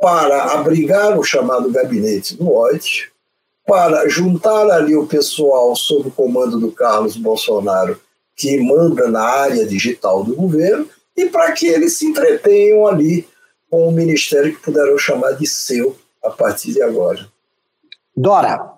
para 0.00 0.52
abrigar 0.52 1.18
o 1.18 1.24
chamado 1.24 1.70
gabinete 1.70 2.36
do 2.36 2.52
ódio, 2.52 3.10
para 3.66 4.08
juntar 4.08 4.70
ali 4.70 4.94
o 4.94 5.06
pessoal 5.06 5.74
sob 5.74 6.08
o 6.08 6.12
comando 6.12 6.60
do 6.60 6.70
Carlos 6.70 7.16
Bolsonaro, 7.16 8.00
que 8.36 8.60
manda 8.60 9.08
na 9.08 9.22
área 9.22 9.66
digital 9.66 10.22
do 10.22 10.36
governo, 10.36 10.88
e 11.16 11.26
para 11.26 11.52
que 11.52 11.66
eles 11.66 11.96
se 11.96 12.06
entretenham 12.06 12.86
ali 12.86 13.26
com 13.70 13.88
um 13.88 13.92
ministério 13.92 14.54
que 14.54 14.62
puderam 14.62 14.96
chamar 14.98 15.32
de 15.32 15.46
seu 15.46 15.96
a 16.22 16.30
partir 16.30 16.74
de 16.74 16.82
agora. 16.82 17.26
Dora. 18.14 18.75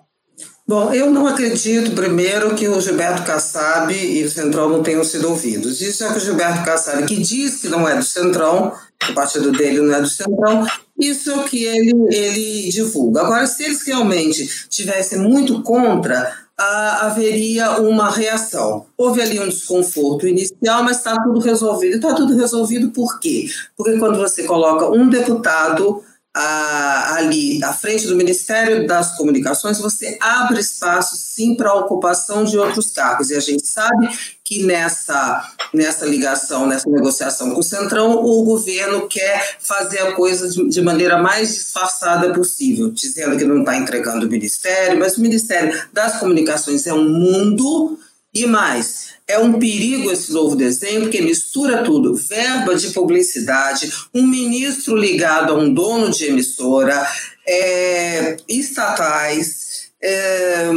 Bom, 0.69 0.93
eu 0.93 1.09
não 1.09 1.25
acredito, 1.25 1.95
primeiro, 1.95 2.53
que 2.53 2.67
o 2.67 2.79
Gilberto 2.79 3.23
Kassab 3.23 3.91
e 3.91 4.23
o 4.23 4.29
Centrão 4.29 4.69
não 4.69 4.83
tenham 4.83 5.03
sido 5.03 5.27
ouvidos. 5.27 5.81
Isso 5.81 6.03
é 6.03 6.11
que 6.11 6.17
o 6.17 6.21
Gilberto 6.21 6.63
Kassab, 6.63 7.07
que 7.07 7.19
diz 7.19 7.59
que 7.59 7.67
não 7.67 7.89
é 7.89 7.95
do 7.95 8.03
Centrão, 8.03 8.71
o 9.09 9.13
partido 9.15 9.51
dele 9.51 9.81
não 9.81 9.95
é 9.95 9.99
do 9.99 10.07
Centrão, 10.07 10.67
isso 10.95 11.31
é 11.31 11.35
o 11.37 11.43
que 11.43 11.63
ele, 11.63 11.91
ele 12.11 12.69
divulga. 12.69 13.21
Agora, 13.21 13.47
se 13.47 13.63
eles 13.63 13.81
realmente 13.81 14.47
tivessem 14.69 15.17
muito 15.17 15.63
contra, 15.63 16.31
ah, 16.55 17.07
haveria 17.07 17.81
uma 17.81 18.11
reação. 18.11 18.85
Houve 18.95 19.23
ali 19.23 19.39
um 19.39 19.49
desconforto 19.49 20.27
inicial, 20.27 20.83
mas 20.83 20.97
está 20.97 21.19
tudo 21.23 21.39
resolvido. 21.39 21.95
Está 21.95 22.13
tudo 22.13 22.37
resolvido 22.37 22.91
por 22.91 23.19
quê? 23.19 23.49
Porque 23.75 23.97
quando 23.97 24.19
você 24.19 24.43
coloca 24.43 24.87
um 24.91 25.09
deputado 25.09 26.03
ali 26.35 27.63
à 27.63 27.73
frente 27.73 28.07
do 28.07 28.15
Ministério 28.15 28.85
das 28.85 29.17
Comunicações, 29.17 29.79
você 29.79 30.17
abre 30.21 30.59
espaço 30.59 31.15
sim 31.17 31.55
para 31.55 31.71
a 31.71 31.75
ocupação 31.75 32.43
de 32.43 32.57
outros 32.57 32.91
cargos. 32.91 33.29
E 33.29 33.35
a 33.35 33.39
gente 33.39 33.65
sabe 33.65 34.09
que 34.43 34.63
nessa, 34.63 35.53
nessa 35.73 36.05
ligação, 36.05 36.67
nessa 36.67 36.89
negociação 36.89 37.51
com 37.51 37.59
o 37.59 37.63
Centrão, 37.63 38.23
o 38.23 38.43
governo 38.43 39.07
quer 39.07 39.57
fazer 39.59 39.99
a 39.99 40.13
coisa 40.13 40.47
de, 40.47 40.69
de 40.69 40.81
maneira 40.81 41.17
mais 41.17 41.53
disfarçada 41.53 42.31
possível, 42.33 42.91
dizendo 42.91 43.37
que 43.37 43.43
não 43.43 43.59
está 43.59 43.75
entregando 43.75 44.25
o 44.25 44.29
Ministério, 44.29 44.99
mas 44.99 45.17
o 45.17 45.21
Ministério 45.21 45.87
das 45.91 46.19
Comunicações 46.19 46.85
é 46.85 46.93
um 46.93 47.09
mundo 47.09 47.99
e 48.33 48.45
mais. 48.45 49.18
É 49.29 49.37
um 49.37 49.59
perigo 49.59 50.11
esse 50.11 50.33
novo 50.33 50.55
desenho, 50.55 51.01
porque 51.01 51.21
mistura 51.21 51.83
tudo: 51.83 52.15
verba 52.15 52.75
de 52.75 52.89
publicidade, 52.89 53.93
um 54.11 54.25
ministro 54.25 54.95
ligado 54.95 55.53
a 55.53 55.55
um 55.55 55.71
dono 55.71 56.09
de 56.09 56.25
emissora, 56.25 57.07
é, 57.47 58.37
estatais, 58.49 59.68
é, 60.01 60.69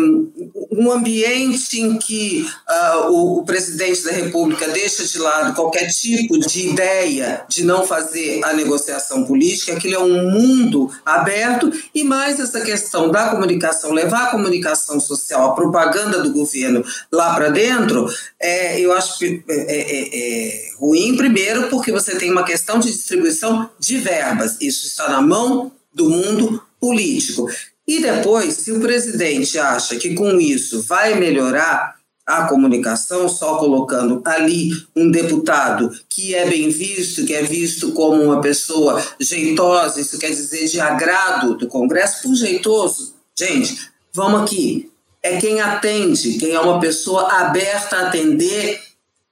um 0.70 0.90
ambiente 0.90 1.80
em 1.80 1.96
que 1.96 2.44
uh, 2.68 3.10
o, 3.10 3.38
o, 3.38 3.44
presidente 3.44 4.02
da 4.02 4.10
República 4.10 4.66
deixa 4.68 5.04
de 5.04 5.18
lado 5.18 5.54
qualquer 5.54 5.88
tipo 5.92 6.38
de 6.40 6.68
ideia 6.70 7.44
de 7.48 7.64
não 7.64 7.86
fazer 7.86 8.42
a 8.42 8.52
negociação 8.52 9.24
política, 9.24 9.74
aquilo 9.74 9.94
é 9.94 9.98
um 9.98 10.30
mundo 10.30 10.90
aberto, 11.04 11.70
e 11.94 12.02
mais 12.02 12.40
essa 12.40 12.62
questão 12.62 13.10
da 13.10 13.28
comunicação, 13.28 13.92
levar 13.92 14.24
a 14.24 14.30
comunicação 14.30 14.98
social, 14.98 15.50
a 15.50 15.54
propaganda 15.54 16.20
do 16.20 16.32
governo 16.32 16.84
lá 17.10 17.32
para 17.34 17.50
dentro, 17.50 18.08
é, 18.40 18.80
eu 18.80 18.92
acho 18.92 19.18
que 19.18 19.44
é, 19.48 19.54
é, 19.54 19.80
é, 19.80 20.08
é 20.12 20.74
ruim, 20.78 21.16
primeiro, 21.16 21.68
porque 21.68 21.92
você 21.92 22.16
tem 22.16 22.30
uma 22.30 22.44
questão 22.44 22.80
de 22.80 22.90
distribuição 22.90 23.70
de 23.78 23.98
verbas, 23.98 24.56
isso 24.60 24.86
está 24.86 25.08
na 25.08 25.22
mão 25.22 25.70
do 25.94 26.10
mundo 26.10 26.60
político. 26.80 27.48
E 27.86 28.00
depois, 28.00 28.54
se 28.54 28.72
o 28.72 28.80
presidente 28.80 29.58
acha 29.58 29.96
que 29.96 30.14
com 30.14 30.40
isso 30.40 30.82
vai 30.82 31.14
melhorar 31.14 31.96
a 32.24 32.46
comunicação, 32.46 33.28
só 33.28 33.56
colocando 33.56 34.22
ali 34.24 34.70
um 34.94 35.10
deputado 35.10 35.90
que 36.08 36.34
é 36.34 36.48
bem 36.48 36.70
visto, 36.70 37.24
que 37.24 37.34
é 37.34 37.42
visto 37.42 37.92
como 37.92 38.22
uma 38.22 38.40
pessoa 38.40 39.04
jeitosa, 39.18 40.00
isso 40.00 40.18
quer 40.18 40.30
dizer 40.30 40.68
de 40.68 40.80
agrado 40.80 41.56
do 41.56 41.66
Congresso, 41.66 42.22
por 42.22 42.34
jeitoso, 42.34 43.14
gente, 43.36 43.90
vamos 44.12 44.42
aqui. 44.42 44.88
É 45.20 45.38
quem 45.38 45.60
atende, 45.60 46.38
quem 46.38 46.52
é 46.52 46.60
uma 46.60 46.80
pessoa 46.80 47.30
aberta 47.32 47.96
a 47.96 48.08
atender 48.08 48.80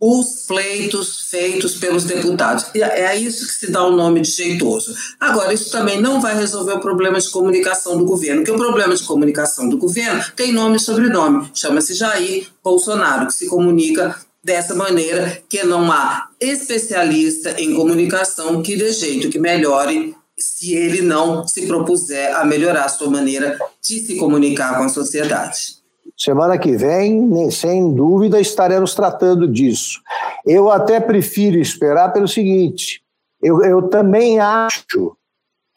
os 0.01 0.47
pleitos 0.47 1.29
feitos 1.29 1.75
pelos 1.75 2.05
deputados. 2.05 2.65
É 2.75 3.07
a 3.07 3.15
isso 3.15 3.47
que 3.47 3.53
se 3.53 3.71
dá 3.71 3.85
o 3.85 3.95
nome 3.95 4.23
de 4.23 4.31
jeitoso. 4.31 4.95
Agora, 5.21 5.53
isso 5.53 5.71
também 5.71 6.01
não 6.01 6.21
vai 6.21 6.35
resolver 6.35 6.73
o 6.73 6.81
problema 6.81 7.21
de 7.21 7.29
comunicação 7.29 7.99
do 7.99 8.07
governo, 8.07 8.39
porque 8.39 8.51
o 8.51 8.57
problema 8.57 8.97
de 8.97 9.05
comunicação 9.05 9.69
do 9.69 9.77
governo 9.77 10.25
tem 10.35 10.53
nome 10.53 10.77
e 10.77 10.81
sobrenome, 10.81 11.51
chama-se 11.55 11.93
Jair 11.93 12.49
Bolsonaro, 12.65 13.27
que 13.27 13.35
se 13.35 13.47
comunica 13.47 14.19
dessa 14.43 14.75
maneira 14.75 15.43
que 15.49 15.63
não 15.65 15.93
há 15.93 16.31
especialista 16.41 17.61
em 17.61 17.75
comunicação 17.75 18.63
que 18.63 18.77
dê 18.77 18.91
jeito, 18.91 19.29
que 19.29 19.39
melhore 19.39 20.17
se 20.39 20.75
ele 20.75 21.03
não 21.03 21.47
se 21.47 21.67
propuser 21.67 22.35
a 22.35 22.45
melhorar 22.45 22.85
a 22.85 22.89
sua 22.89 23.11
maneira 23.11 23.59
de 23.87 24.01
se 24.01 24.17
comunicar 24.17 24.79
com 24.79 24.85
a 24.85 24.89
sociedade. 24.89 25.80
Semana 26.21 26.59
que 26.59 26.77
vem, 26.77 27.51
sem 27.51 27.95
dúvida, 27.95 28.39
estaremos 28.39 28.95
tratando 28.95 29.49
disso. 29.49 30.03
Eu 30.45 30.71
até 30.71 31.01
prefiro 31.01 31.57
esperar 31.57 32.13
pelo 32.13 32.29
seguinte: 32.29 33.03
eu, 33.43 33.65
eu 33.65 33.89
também 33.89 34.39
acho 34.39 35.17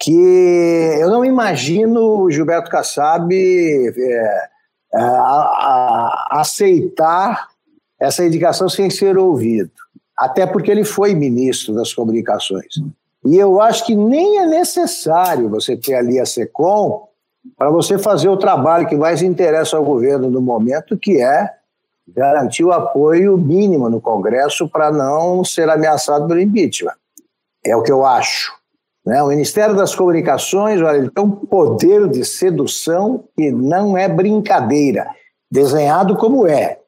que 0.02 0.12
eu 1.00 1.10
não 1.10 1.24
imagino 1.24 2.24
o 2.24 2.30
Gilberto 2.30 2.70
Kassab 2.70 3.34
é, 3.34 4.50
a, 4.94 5.02
a, 5.02 6.28
aceitar 6.42 7.48
essa 7.98 8.26
indicação 8.26 8.68
sem 8.68 8.90
ser 8.90 9.18
ouvido, 9.18 9.72
até 10.18 10.46
porque 10.46 10.70
ele 10.70 10.84
foi 10.84 11.16
ministro 11.16 11.74
das 11.74 11.94
comunicações. 11.94 12.74
E 13.26 13.38
eu 13.38 13.62
acho 13.62 13.86
que 13.86 13.96
nem 13.96 14.40
é 14.40 14.46
necessário 14.46 15.48
você 15.48 15.78
ter 15.78 15.94
ali 15.94 16.20
a 16.20 16.26
SECOM 16.26 17.08
para 17.58 17.70
você 17.70 17.98
fazer 17.98 18.30
o 18.30 18.38
trabalho 18.38 18.88
que 18.88 18.96
mais 18.96 19.22
interessa 19.22 19.78
ao 19.78 19.84
governo 19.84 20.30
no 20.30 20.42
momento, 20.42 20.98
que 20.98 21.22
é 21.22 21.50
garantir 22.08 22.64
o 22.64 22.72
apoio 22.72 23.38
mínimo 23.38 23.90
no 23.90 24.02
Congresso 24.02 24.68
para 24.68 24.92
não 24.92 25.44
ser 25.44 25.70
ameaçado 25.70 26.28
pelo 26.28 26.40
impeachment. 26.40 26.96
É 27.66 27.76
o 27.76 27.82
que 27.82 27.92
eu 27.92 28.06
acho. 28.06 28.52
Né? 29.06 29.22
O 29.22 29.28
Ministério 29.28 29.76
das 29.76 29.96
Comunicações, 29.96 30.82
olha, 30.82 30.98
ele 30.98 31.10
tem 31.10 31.24
um 31.24 31.32
poder 31.32 32.10
de 32.10 32.24
sedução 32.26 33.24
que 33.36 33.52
não 33.52 33.98
é 33.98 34.08
brincadeira, 34.08 35.10
desenhado 35.52 36.16
como 36.16 36.48
é. 36.48 36.80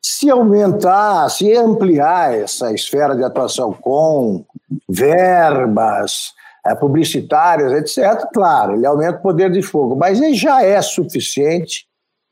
Se 0.00 0.28
aumentar, 0.30 1.28
se 1.28 1.54
ampliar 1.54 2.34
essa 2.34 2.72
esfera 2.72 3.14
de 3.14 3.22
atuação 3.22 3.72
com 3.72 4.44
verbas 4.88 6.32
publicitárias, 6.78 7.72
etc., 7.72 8.28
claro, 8.32 8.74
ele 8.74 8.86
aumenta 8.86 9.18
o 9.18 9.22
poder 9.22 9.50
de 9.50 9.62
fogo, 9.62 9.96
mas 9.96 10.20
ele 10.20 10.34
já 10.34 10.62
é 10.62 10.80
suficiente 10.80 11.86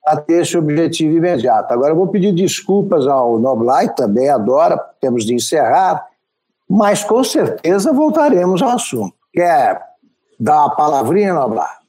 a 0.07 0.17
ter 0.17 0.43
esse 0.43 0.57
objetivo 0.57 1.17
imediato. 1.17 1.73
Agora, 1.73 1.93
eu 1.93 1.97
vou 1.97 2.09
pedir 2.09 2.33
desculpas 2.33 3.07
ao 3.07 3.39
Noblai, 3.39 3.93
também 3.95 4.29
adora, 4.29 4.79
temos 5.01 5.25
de 5.25 5.35
encerrar, 5.35 6.07
mas 6.69 7.03
com 7.03 7.23
certeza 7.25 7.93
voltaremos 7.93 8.63
ao 8.63 8.71
assunto. 8.71 9.15
Quer 9.33 9.83
dar 10.39 10.61
uma 10.61 10.77
palavrinha, 10.77 11.35
Noblar? 11.35 11.81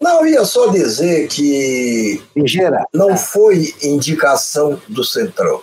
Não, 0.00 0.26
ia 0.26 0.44
só 0.44 0.68
dizer 0.68 1.28
que 1.28 2.22
Ligeira. 2.36 2.84
não 2.92 3.16
foi 3.16 3.72
indicação 3.82 4.80
do 4.88 5.04
Centrão. 5.04 5.62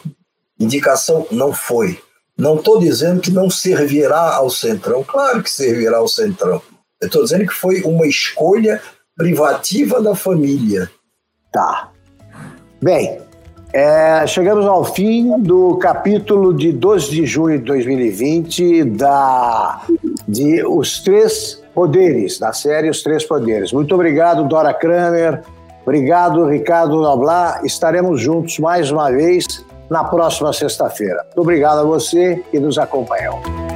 Indicação 0.60 1.26
não 1.32 1.54
foi. 1.54 2.02
Não 2.38 2.56
estou 2.56 2.80
dizendo 2.80 3.22
que 3.22 3.32
não 3.32 3.50
servirá 3.50 4.36
ao 4.36 4.50
Centrão. 4.50 5.04
Claro 5.04 5.44
que 5.44 5.52
servirá 5.52 5.98
ao 5.98 6.08
Centrão. 6.08 6.62
Eu 7.00 7.08
estou 7.08 7.24
dizendo 7.24 7.46
que 7.46 7.54
foi 7.54 7.82
uma 7.82 8.08
escolha 8.08 8.82
privativa 9.16 10.02
da 10.02 10.16
família. 10.16 10.90
Tá. 11.52 11.90
Bem, 12.82 13.20
é, 13.74 14.26
chegamos 14.28 14.66
ao 14.66 14.84
fim 14.84 15.40
do 15.40 15.78
capítulo 15.78 16.54
de 16.54 16.74
12 16.74 17.10
de 17.10 17.26
junho 17.26 17.58
de 17.58 17.66
2020 17.66 18.84
da, 18.84 19.82
de 20.28 20.66
Os 20.66 21.00
Três 21.00 21.62
Poderes, 21.74 22.38
da 22.38 22.52
série 22.52 22.90
Os 22.90 23.02
Três 23.02 23.24
Poderes. 23.24 23.72
Muito 23.72 23.96
obrigado, 23.96 24.48
Dora 24.48 24.74
Kramer. 24.74 25.42
Obrigado, 25.84 26.46
Ricardo 26.46 27.02
Noblar. 27.02 27.66
Estaremos 27.66 28.20
juntos 28.20 28.60
mais 28.60 28.92
uma 28.92 29.10
vez 29.10 29.64
na 29.92 30.06
próxima 30.06 30.54
sexta-feira. 30.54 31.26
Obrigado 31.36 31.80
a 31.80 31.84
você 31.84 32.42
que 32.50 32.58
nos 32.62 32.78
acompanhou. 32.78 33.71